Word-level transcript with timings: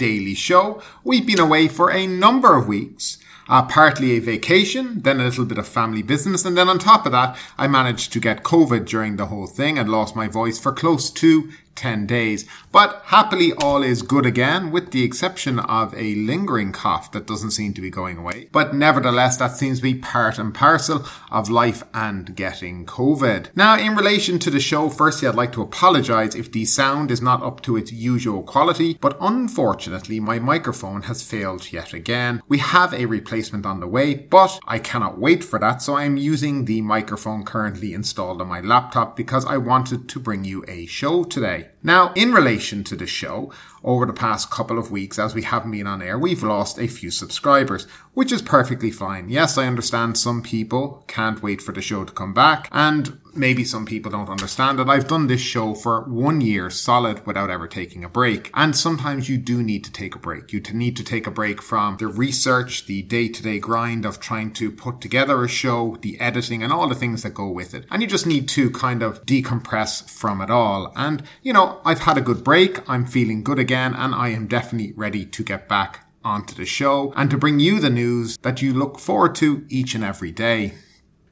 Daily 0.00 0.34
Show. 0.34 0.82
We've 1.04 1.26
been 1.26 1.38
away 1.38 1.68
for 1.68 1.92
a 1.92 2.06
number 2.06 2.56
of 2.56 2.66
weeks. 2.66 3.18
Uh, 3.50 3.66
partly 3.66 4.12
a 4.12 4.20
vacation, 4.20 5.02
then 5.02 5.20
a 5.20 5.24
little 5.24 5.44
bit 5.44 5.58
of 5.58 5.66
family 5.66 6.02
business, 6.02 6.44
and 6.44 6.56
then 6.56 6.68
on 6.68 6.78
top 6.78 7.04
of 7.04 7.10
that, 7.10 7.36
I 7.58 7.66
managed 7.66 8.12
to 8.12 8.20
get 8.20 8.44
COVID 8.44 8.86
during 8.86 9.16
the 9.16 9.26
whole 9.26 9.48
thing 9.48 9.76
and 9.76 9.90
lost 9.90 10.14
my 10.14 10.28
voice 10.28 10.56
for 10.56 10.72
close 10.72 11.10
to 11.10 11.50
10 11.80 12.06
days. 12.06 12.44
But 12.70 13.00
happily 13.06 13.54
all 13.54 13.82
is 13.82 14.02
good 14.02 14.26
again, 14.26 14.70
with 14.70 14.90
the 14.90 15.02
exception 15.02 15.58
of 15.58 15.94
a 15.94 16.14
lingering 16.14 16.72
cough 16.72 17.10
that 17.12 17.26
doesn't 17.26 17.52
seem 17.52 17.72
to 17.74 17.80
be 17.80 17.88
going 17.88 18.18
away. 18.18 18.48
But 18.52 18.74
nevertheless, 18.74 19.38
that 19.38 19.56
seems 19.56 19.78
to 19.78 19.82
be 19.82 19.94
part 19.94 20.38
and 20.38 20.54
parcel 20.54 21.06
of 21.30 21.48
life 21.48 21.82
and 21.94 22.36
getting 22.36 22.84
COVID. 22.84 23.56
Now, 23.56 23.78
in 23.78 23.96
relation 23.96 24.38
to 24.40 24.50
the 24.50 24.60
show, 24.60 24.90
firstly, 24.90 25.26
I'd 25.26 25.34
like 25.34 25.52
to 25.52 25.62
apologize 25.62 26.34
if 26.34 26.52
the 26.52 26.66
sound 26.66 27.10
is 27.10 27.22
not 27.22 27.42
up 27.42 27.62
to 27.62 27.78
its 27.78 27.92
usual 27.92 28.42
quality, 28.42 28.98
but 29.00 29.16
unfortunately, 29.18 30.20
my 30.20 30.38
microphone 30.38 31.02
has 31.02 31.22
failed 31.22 31.72
yet 31.72 31.94
again. 31.94 32.42
We 32.46 32.58
have 32.58 32.92
a 32.92 33.06
replacement 33.06 33.64
on 33.64 33.80
the 33.80 33.88
way, 33.88 34.14
but 34.14 34.60
I 34.66 34.78
cannot 34.78 35.18
wait 35.18 35.42
for 35.42 35.58
that, 35.58 35.80
so 35.80 35.96
I'm 35.96 36.18
using 36.18 36.66
the 36.66 36.82
microphone 36.82 37.42
currently 37.44 37.94
installed 37.94 38.42
on 38.42 38.48
my 38.48 38.60
laptop 38.60 39.16
because 39.16 39.46
I 39.46 39.56
wanted 39.56 40.10
to 40.10 40.20
bring 40.20 40.44
you 40.44 40.62
a 40.68 40.84
show 40.84 41.24
today. 41.24 41.69
Now, 41.82 42.12
in 42.14 42.32
relation 42.32 42.84
to 42.84 42.96
the 42.96 43.06
show, 43.06 43.52
over 43.82 44.06
the 44.06 44.12
past 44.12 44.50
couple 44.50 44.78
of 44.78 44.90
weeks, 44.90 45.18
as 45.18 45.34
we 45.34 45.42
haven't 45.42 45.70
been 45.70 45.86
on 45.86 46.02
air, 46.02 46.18
we've 46.18 46.42
lost 46.42 46.78
a 46.78 46.86
few 46.86 47.10
subscribers, 47.10 47.86
which 48.14 48.32
is 48.32 48.42
perfectly 48.42 48.90
fine. 48.90 49.28
Yes, 49.28 49.56
I 49.56 49.66
understand 49.66 50.18
some 50.18 50.42
people 50.42 51.04
can't 51.06 51.42
wait 51.42 51.62
for 51.62 51.72
the 51.72 51.80
show 51.80 52.04
to 52.04 52.12
come 52.12 52.34
back, 52.34 52.68
and 52.72 53.18
maybe 53.34 53.64
some 53.64 53.86
people 53.86 54.10
don't 54.10 54.28
understand 54.28 54.78
that 54.78 54.88
I've 54.88 55.06
done 55.06 55.28
this 55.28 55.40
show 55.40 55.74
for 55.74 56.02
one 56.02 56.40
year 56.40 56.68
solid 56.68 57.24
without 57.26 57.48
ever 57.48 57.68
taking 57.68 58.02
a 58.04 58.08
break. 58.08 58.50
And 58.54 58.76
sometimes 58.76 59.28
you 59.28 59.38
do 59.38 59.62
need 59.62 59.84
to 59.84 59.92
take 59.92 60.16
a 60.16 60.18
break. 60.18 60.52
You 60.52 60.60
need 60.72 60.96
to 60.96 61.04
take 61.04 61.28
a 61.28 61.30
break 61.30 61.62
from 61.62 61.96
the 61.96 62.08
research, 62.08 62.86
the 62.86 63.02
day 63.02 63.28
to 63.28 63.42
day 63.42 63.60
grind 63.60 64.04
of 64.04 64.18
trying 64.18 64.52
to 64.54 64.70
put 64.72 65.00
together 65.00 65.44
a 65.44 65.48
show, 65.48 65.96
the 66.02 66.20
editing 66.20 66.62
and 66.62 66.72
all 66.72 66.88
the 66.88 66.94
things 66.94 67.22
that 67.22 67.34
go 67.34 67.48
with 67.48 67.72
it. 67.72 67.86
And 67.90 68.02
you 68.02 68.08
just 68.08 68.26
need 68.26 68.48
to 68.50 68.70
kind 68.70 69.02
of 69.02 69.24
decompress 69.26 70.10
from 70.10 70.40
it 70.40 70.50
all. 70.50 70.92
And, 70.96 71.22
you 71.42 71.52
know, 71.52 71.80
I've 71.84 72.00
had 72.00 72.18
a 72.18 72.22
good 72.22 72.42
break. 72.42 72.78
I'm 72.90 73.06
feeling 73.06 73.44
good 73.44 73.60
again 73.60 73.69
and 73.74 74.14
I 74.14 74.28
am 74.28 74.46
definitely 74.46 74.92
ready 74.92 75.24
to 75.24 75.42
get 75.44 75.68
back 75.68 76.06
onto 76.24 76.54
the 76.54 76.66
show 76.66 77.12
and 77.16 77.30
to 77.30 77.38
bring 77.38 77.60
you 77.60 77.80
the 77.80 77.90
news 77.90 78.36
that 78.38 78.60
you 78.60 78.72
look 78.72 78.98
forward 78.98 79.34
to 79.36 79.64
each 79.68 79.94
and 79.94 80.04
every 80.04 80.30
day. 80.30 80.74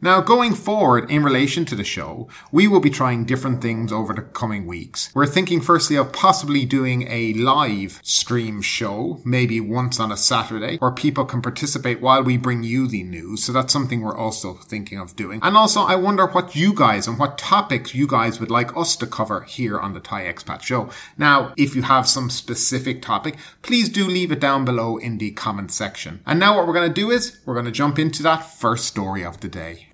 Now, 0.01 0.21
going 0.21 0.55
forward 0.55 1.11
in 1.11 1.25
relation 1.25 1.65
to 1.65 1.75
the 1.75 1.83
show, 1.83 2.29
we 2.53 2.69
will 2.69 2.79
be 2.79 2.89
trying 2.89 3.25
different 3.25 3.61
things 3.61 3.91
over 3.91 4.15
the 4.15 4.23
coming 4.23 4.65
weeks. 4.65 5.11
We're 5.13 5.27
thinking 5.27 5.61
firstly 5.61 5.97
of 5.97 6.13
possibly 6.13 6.65
doing 6.65 7.09
a 7.09 7.33
live 7.33 7.99
stream 8.05 8.63
show, 8.63 9.21
maybe 9.25 9.61
once 9.61 9.99
on 9.99 10.13
a 10.13 10.17
Saturday, 10.17 10.77
where 10.77 10.93
people 10.93 11.25
can 11.25 11.43
participate 11.43 12.01
while 12.01 12.23
we 12.23 12.37
bring 12.37 12.63
you 12.63 12.87
the 12.87 13.03
news. 13.03 13.43
So 13.43 13.53
that's 13.53 13.73
something 13.73 14.01
we're 14.01 14.17
also 14.17 14.55
thinking 14.55 15.01
of 15.01 15.17
doing. 15.17 15.41
And 15.43 15.57
also, 15.57 15.83
I 15.83 15.97
wonder 15.97 16.29
what 16.29 16.55
you 16.55 16.73
guys 16.73 17.09
and 17.09 17.19
what 17.19 17.37
topics 17.37 17.93
you 17.93 18.07
guys 18.07 18.39
would 18.39 18.53
like 18.53 18.77
us 18.77 18.95
to 18.97 19.07
cover 19.07 19.41
here 19.41 19.81
on 19.81 19.95
the 19.95 20.01
Thai 20.01 20.33
Expat 20.33 20.63
Show. 20.63 20.91
Now, 21.17 21.53
if 21.57 21.75
you 21.75 21.83
have 21.83 22.09
some 22.09 22.31
specific 22.31 23.03
topic, 23.03 23.37
please 23.63 23.89
do 23.89 24.07
leave 24.07 24.31
it 24.31 24.39
down 24.39 24.65
below 24.65 24.97
in 24.97 25.19
the 25.19 25.33
comment 25.33 25.73
section. 25.73 26.21
And 26.25 26.39
now 26.39 26.57
what 26.57 26.69
we're 26.69 26.73
going 26.73 26.89
to 26.89 26.95
do 26.95 27.11
is 27.11 27.41
we're 27.45 27.55
going 27.55 27.67
to 27.67 27.73
jump 27.73 27.99
into 27.99 28.23
that 28.23 28.49
first 28.49 28.87
story 28.87 29.25
of 29.25 29.41
the 29.41 29.49
day. 29.49 29.88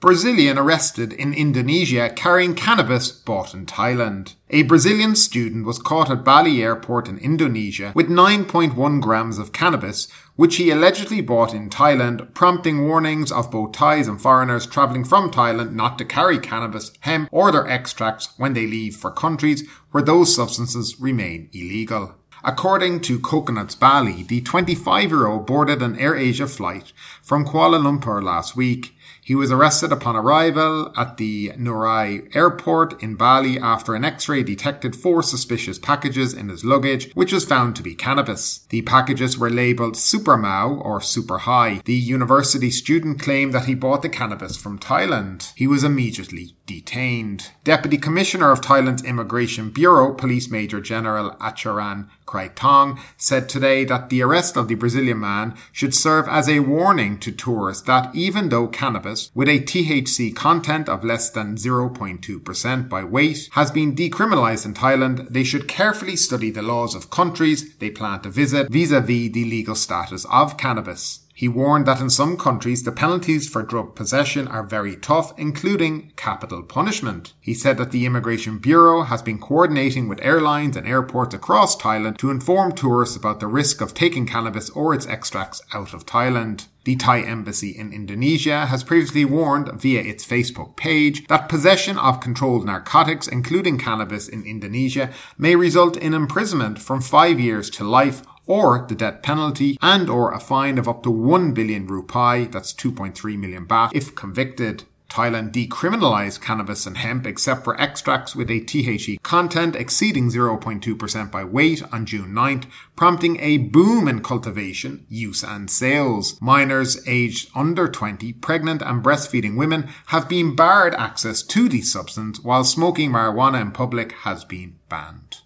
Brazilian 0.00 0.58
arrested 0.58 1.12
in 1.14 1.32
Indonesia 1.32 2.10
carrying 2.14 2.54
cannabis 2.54 3.10
bought 3.10 3.54
in 3.54 3.64
Thailand. 3.64 4.34
A 4.50 4.62
Brazilian 4.64 5.16
student 5.16 5.64
was 5.64 5.78
caught 5.78 6.10
at 6.10 6.24
Bali 6.24 6.62
airport 6.62 7.08
in 7.08 7.16
Indonesia 7.18 7.92
with 7.94 8.08
9.1 8.08 9.00
grams 9.00 9.38
of 9.38 9.52
cannabis, 9.52 10.08
which 10.36 10.56
he 10.56 10.70
allegedly 10.70 11.22
bought 11.22 11.54
in 11.54 11.70
Thailand, 11.70 12.34
prompting 12.34 12.86
warnings 12.86 13.32
of 13.32 13.50
both 13.50 13.72
Thais 13.72 14.06
and 14.06 14.20
foreigners 14.20 14.66
travelling 14.66 15.04
from 15.04 15.30
Thailand 15.30 15.72
not 15.72 15.96
to 15.98 16.04
carry 16.04 16.38
cannabis, 16.38 16.92
hemp, 17.00 17.28
or 17.32 17.50
their 17.50 17.66
extracts 17.66 18.34
when 18.36 18.52
they 18.52 18.66
leave 18.66 18.96
for 18.96 19.10
countries 19.10 19.66
where 19.90 20.02
those 20.02 20.34
substances 20.34 21.00
remain 21.00 21.48
illegal. 21.52 22.14
According 22.46 23.00
to 23.02 23.18
Coconuts 23.18 23.74
Bali, 23.74 24.22
the 24.22 24.42
25 24.42 25.10
year 25.10 25.26
old 25.26 25.46
boarded 25.46 25.80
an 25.80 25.96
AirAsia 25.96 26.46
flight 26.46 26.92
from 27.22 27.46
Kuala 27.46 27.80
Lumpur 27.80 28.22
last 28.22 28.54
week. 28.54 28.93
He 29.24 29.34
was 29.34 29.50
arrested 29.50 29.90
upon 29.90 30.16
arrival 30.16 30.92
at 30.98 31.16
the 31.16 31.52
Ngurah 31.56 32.36
airport 32.36 33.02
in 33.02 33.14
Bali 33.14 33.58
after 33.58 33.94
an 33.94 34.04
x-ray 34.04 34.42
detected 34.42 34.94
four 34.94 35.22
suspicious 35.22 35.78
packages 35.78 36.34
in 36.34 36.50
his 36.50 36.62
luggage, 36.62 37.10
which 37.14 37.32
was 37.32 37.46
found 37.46 37.74
to 37.76 37.82
be 37.82 37.94
cannabis. 37.94 38.66
The 38.68 38.82
packages 38.82 39.38
were 39.38 39.48
labeled 39.48 39.96
Super 39.96 40.36
Mau 40.36 40.74
or 40.74 41.00
Super 41.00 41.38
High. 41.38 41.80
The 41.86 41.94
university 41.94 42.70
student 42.70 43.18
claimed 43.18 43.54
that 43.54 43.64
he 43.64 43.74
bought 43.74 44.02
the 44.02 44.10
cannabis 44.10 44.58
from 44.58 44.78
Thailand. 44.78 45.54
He 45.56 45.66
was 45.66 45.84
immediately 45.84 46.56
detained. 46.66 47.50
Deputy 47.62 47.98
Commissioner 47.98 48.50
of 48.50 48.60
Thailand's 48.60 49.04
Immigration 49.04 49.70
Bureau, 49.70 50.14
Police 50.14 50.50
Major 50.50 50.80
General 50.80 51.32
Acharan 51.40 52.08
Craig 52.26 52.54
Tong, 52.54 52.98
said 53.16 53.48
today 53.48 53.84
that 53.84 54.08
the 54.08 54.22
arrest 54.22 54.56
of 54.56 54.68
the 54.68 54.74
Brazilian 54.74 55.20
man 55.20 55.54
should 55.72 55.94
serve 55.94 56.26
as 56.28 56.48
a 56.48 56.60
warning 56.60 57.18
to 57.18 57.30
tourists 57.30 57.82
that 57.84 58.14
even 58.14 58.48
though 58.48 58.66
cannabis 58.66 59.30
with 59.34 59.48
a 59.48 59.60
THC 59.60 60.34
content 60.34 60.88
of 60.88 61.04
less 61.04 61.30
than 61.30 61.56
0.2% 61.56 62.88
by 62.88 63.04
weight 63.04 63.48
has 63.52 63.70
been 63.70 63.94
decriminalized 63.94 64.64
in 64.64 64.74
Thailand, 64.74 65.28
they 65.28 65.44
should 65.44 65.68
carefully 65.68 66.16
study 66.16 66.50
the 66.50 66.62
laws 66.62 66.94
of 66.94 67.10
countries 67.10 67.76
they 67.76 67.90
plan 67.90 68.20
to 68.20 68.30
visit 68.30 68.70
vis-a-vis 68.70 69.32
the 69.32 69.44
legal 69.44 69.74
status 69.74 70.24
of 70.30 70.56
cannabis. 70.56 71.23
He 71.36 71.48
warned 71.48 71.86
that 71.86 72.00
in 72.00 72.10
some 72.10 72.36
countries 72.36 72.84
the 72.84 72.92
penalties 72.92 73.48
for 73.48 73.64
drug 73.64 73.96
possession 73.96 74.46
are 74.46 74.62
very 74.62 74.94
tough, 74.94 75.36
including 75.36 76.12
capital 76.14 76.62
punishment. 76.62 77.34
He 77.40 77.54
said 77.54 77.76
that 77.78 77.90
the 77.90 78.06
Immigration 78.06 78.58
Bureau 78.58 79.02
has 79.02 79.20
been 79.20 79.40
coordinating 79.40 80.06
with 80.06 80.22
airlines 80.22 80.76
and 80.76 80.86
airports 80.86 81.34
across 81.34 81.76
Thailand 81.76 82.18
to 82.18 82.30
inform 82.30 82.70
tourists 82.70 83.16
about 83.16 83.40
the 83.40 83.48
risk 83.48 83.80
of 83.80 83.94
taking 83.94 84.26
cannabis 84.26 84.70
or 84.70 84.94
its 84.94 85.08
extracts 85.08 85.60
out 85.74 85.92
of 85.92 86.06
Thailand. 86.06 86.68
The 86.84 86.94
Thai 86.94 87.22
embassy 87.22 87.70
in 87.70 87.92
Indonesia 87.92 88.66
has 88.66 88.84
previously 88.84 89.24
warned 89.24 89.80
via 89.80 90.02
its 90.02 90.24
Facebook 90.24 90.76
page 90.76 91.26
that 91.26 91.48
possession 91.48 91.98
of 91.98 92.20
controlled 92.20 92.64
narcotics, 92.64 93.26
including 93.26 93.78
cannabis 93.78 94.28
in 94.28 94.44
Indonesia, 94.44 95.10
may 95.36 95.56
result 95.56 95.96
in 95.96 96.14
imprisonment 96.14 96.78
from 96.78 97.00
five 97.00 97.40
years 97.40 97.70
to 97.70 97.82
life 97.82 98.22
or 98.46 98.84
the 98.88 98.94
death 98.94 99.22
penalty 99.22 99.76
and 99.80 100.08
or 100.08 100.32
a 100.32 100.40
fine 100.40 100.78
of 100.78 100.88
up 100.88 101.02
to 101.02 101.10
1 101.10 101.52
billion 101.52 101.86
rupiah, 101.86 102.50
that's 102.50 102.72
2.3 102.72 103.38
million 103.38 103.66
baht, 103.66 103.90
if 103.94 104.14
convicted. 104.14 104.84
Thailand 105.14 105.52
decriminalized 105.52 106.40
cannabis 106.40 106.86
and 106.86 106.96
hemp 106.96 107.24
except 107.24 107.62
for 107.62 107.80
extracts 107.80 108.34
with 108.34 108.50
a 108.50 108.60
THC 108.62 109.22
content 109.22 109.76
exceeding 109.76 110.28
0.2% 110.28 111.30
by 111.30 111.44
weight 111.44 111.84
on 111.92 112.04
June 112.04 112.32
9th, 112.32 112.64
prompting 112.96 113.38
a 113.38 113.58
boom 113.58 114.08
in 114.08 114.24
cultivation, 114.24 115.06
use 115.08 115.44
and 115.44 115.70
sales. 115.70 116.36
Minors 116.40 117.00
aged 117.06 117.48
under 117.54 117.86
20, 117.86 118.32
pregnant 118.32 118.82
and 118.82 119.04
breastfeeding 119.04 119.56
women 119.56 119.88
have 120.06 120.28
been 120.28 120.56
barred 120.56 120.94
access 120.94 121.44
to 121.44 121.68
the 121.68 121.82
substance 121.82 122.40
while 122.40 122.64
smoking 122.64 123.12
marijuana 123.12 123.62
in 123.62 123.70
public 123.70 124.10
has 124.24 124.44
been 124.44 124.80
banned. 124.88 125.42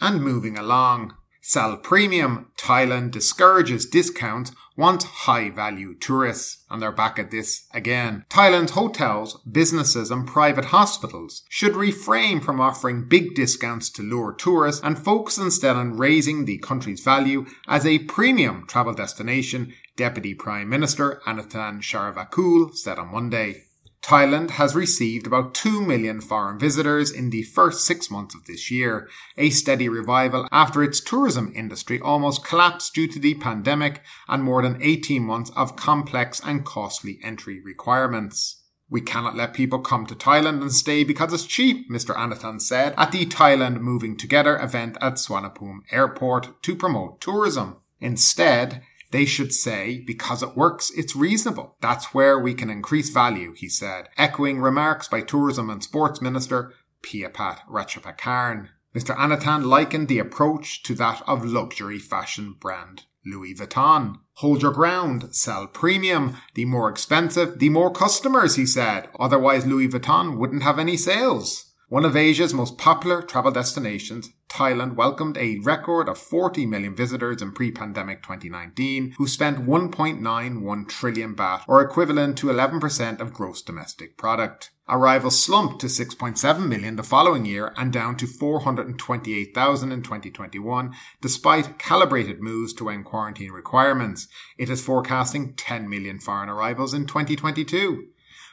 And 0.00 0.22
moving 0.22 0.58
along, 0.58 1.14
Sell 1.48 1.78
premium. 1.78 2.48
Thailand 2.58 3.10
discourages 3.10 3.86
discounts, 3.86 4.52
wants 4.76 5.06
high 5.06 5.48
value 5.48 5.94
tourists. 5.94 6.62
And 6.68 6.82
they're 6.82 6.92
back 6.92 7.18
at 7.18 7.30
this 7.30 7.66
again. 7.72 8.26
Thailand's 8.28 8.72
hotels, 8.72 9.40
businesses 9.50 10.10
and 10.10 10.26
private 10.26 10.66
hospitals 10.66 11.44
should 11.48 11.74
refrain 11.74 12.42
from 12.42 12.60
offering 12.60 13.08
big 13.08 13.34
discounts 13.34 13.88
to 13.92 14.02
lure 14.02 14.34
tourists 14.34 14.82
and 14.84 14.98
focus 14.98 15.38
instead 15.38 15.74
on 15.74 15.96
raising 15.96 16.44
the 16.44 16.58
country's 16.58 17.00
value 17.00 17.46
as 17.66 17.86
a 17.86 18.00
premium 18.00 18.66
travel 18.66 18.92
destination, 18.92 19.72
Deputy 19.96 20.34
Prime 20.34 20.68
Minister 20.68 21.22
Anutin 21.26 21.80
Charnvirakul 21.80 22.76
said 22.76 22.98
on 22.98 23.10
Monday. 23.10 23.67
Thailand 24.08 24.52
has 24.52 24.74
received 24.74 25.26
about 25.26 25.52
2 25.52 25.82
million 25.82 26.22
foreign 26.22 26.58
visitors 26.58 27.10
in 27.10 27.28
the 27.28 27.42
first 27.42 27.84
six 27.84 28.10
months 28.10 28.34
of 28.34 28.46
this 28.46 28.70
year, 28.70 29.06
a 29.36 29.50
steady 29.50 29.86
revival 29.86 30.48
after 30.50 30.82
its 30.82 30.98
tourism 30.98 31.52
industry 31.54 32.00
almost 32.00 32.42
collapsed 32.42 32.94
due 32.94 33.06
to 33.06 33.18
the 33.18 33.34
pandemic 33.34 34.00
and 34.26 34.42
more 34.42 34.62
than 34.62 34.80
18 34.80 35.22
months 35.22 35.50
of 35.54 35.76
complex 35.76 36.40
and 36.42 36.64
costly 36.64 37.18
entry 37.22 37.60
requirements. 37.62 38.62
We 38.88 39.02
cannot 39.02 39.36
let 39.36 39.52
people 39.52 39.80
come 39.80 40.06
to 40.06 40.14
Thailand 40.14 40.62
and 40.62 40.72
stay 40.72 41.04
because 41.04 41.34
it's 41.34 41.44
cheap, 41.44 41.90
Mr. 41.90 42.16
Anutin 42.16 42.62
said 42.62 42.94
at 42.96 43.12
the 43.12 43.26
Thailand 43.26 43.80
Moving 43.80 44.16
Together 44.16 44.58
event 44.58 44.96
at 45.02 45.16
Suvarnabhumi 45.16 45.80
Airport 45.90 46.62
to 46.62 46.74
promote 46.74 47.20
tourism. 47.20 47.76
Instead, 48.00 48.82
they 49.10 49.24
should 49.24 49.52
say, 49.52 50.02
because 50.06 50.42
it 50.42 50.56
works, 50.56 50.90
it's 50.96 51.16
reasonable. 51.16 51.76
That's 51.80 52.12
where 52.14 52.38
we 52.38 52.54
can 52.54 52.70
increase 52.70 53.10
value, 53.10 53.54
he 53.54 53.68
said, 53.68 54.08
echoing 54.16 54.60
remarks 54.60 55.08
by 55.08 55.22
Tourism 55.22 55.70
and 55.70 55.82
Sports 55.82 56.20
Minister 56.20 56.72
Phiphat 57.02 57.60
Ratchakitprakarn. 57.70 58.68
Mr. 58.94 59.16
Anutin 59.16 59.64
likened 59.64 60.08
the 60.08 60.18
approach 60.18 60.82
to 60.82 60.94
that 60.94 61.22
of 61.26 61.44
luxury 61.44 61.98
fashion 61.98 62.56
brand 62.58 63.04
Louis 63.24 63.54
Vuitton. 63.54 64.16
Hold 64.34 64.62
your 64.62 64.72
ground, 64.72 65.28
sell 65.34 65.66
premium. 65.66 66.36
The 66.54 66.64
more 66.64 66.88
expensive, 66.88 67.58
the 67.58 67.68
more 67.68 67.92
customers, 67.92 68.56
he 68.56 68.66
said. 68.66 69.08
Otherwise, 69.18 69.66
Louis 69.66 69.88
Vuitton 69.88 70.38
wouldn't 70.38 70.62
have 70.62 70.78
any 70.78 70.96
sales. 70.96 71.74
One 71.88 72.04
of 72.04 72.16
Asia's 72.16 72.54
most 72.54 72.78
popular 72.78 73.22
travel 73.22 73.50
destinations, 73.50 74.30
Thailand 74.48 74.94
welcomed 74.94 75.36
a 75.36 75.58
record 75.60 76.08
of 76.08 76.18
40 76.18 76.66
million 76.66 76.94
visitors 76.94 77.42
in 77.42 77.52
pre-pandemic 77.52 78.22
2019 78.22 79.14
who 79.18 79.28
spent 79.28 79.66
1.91 79.66 80.88
trillion 80.88 81.34
baht 81.34 81.62
or 81.68 81.82
equivalent 81.82 82.38
to 82.38 82.46
11% 82.46 83.20
of 83.20 83.32
gross 83.32 83.62
domestic 83.62 84.16
product. 84.16 84.70
Arrivals 84.88 85.38
slumped 85.38 85.80
to 85.80 85.86
6.7 85.86 86.66
million 86.66 86.96
the 86.96 87.02
following 87.02 87.44
year 87.44 87.74
and 87.76 87.92
down 87.92 88.16
to 88.16 88.26
428,000 88.26 89.92
in 89.92 90.02
2021 90.02 90.94
despite 91.20 91.78
calibrated 91.78 92.40
moves 92.40 92.72
to 92.72 92.88
end 92.88 93.04
quarantine 93.04 93.52
requirements. 93.52 94.28
It 94.56 94.70
is 94.70 94.82
forecasting 94.82 95.54
10 95.54 95.90
million 95.90 96.18
foreign 96.18 96.48
arrivals 96.48 96.94
in 96.94 97.06
2022. 97.06 98.08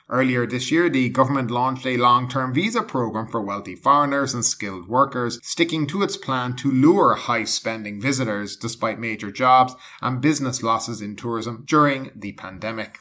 Earlier 0.07 0.46
this 0.46 0.72
year, 0.72 0.88
the 0.88 1.10
government 1.10 1.50
launched 1.50 1.86
a 1.88 1.98
long-term 1.98 2.54
visa 2.54 2.84
program 2.84 3.28
for 3.28 3.42
wealthy 3.42 3.75
foreigners 3.75 4.36
and 4.36 4.46
skilled 4.46 4.88
workers, 4.88 5.40
sticking 5.42 5.88
to 5.88 6.04
its 6.04 6.16
plan 6.16 6.56
to 6.57 6.72
lure 6.72 7.16
high-spending 7.16 8.00
visitors 8.00 8.56
despite 8.56 9.00
major 9.00 9.31
jobs 9.31 9.74
and 10.04 10.22
business 10.22 10.62
losses 10.62 11.02
in 11.02 11.16
tourism 11.16 11.66
during 11.68 12.12
the 12.16 12.34
pandemic. 12.34 13.00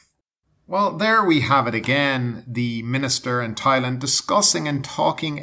Well, 0.67 0.97
there 0.97 1.23
we 1.23 1.41
have 1.41 1.67
it 1.67 1.75
again. 1.75 2.43
The 2.47 2.81
minister 2.81 3.39
in 3.39 3.53
Thailand 3.53 3.99
discussing 3.99 4.67
and 4.67 4.83
talking 4.83 5.37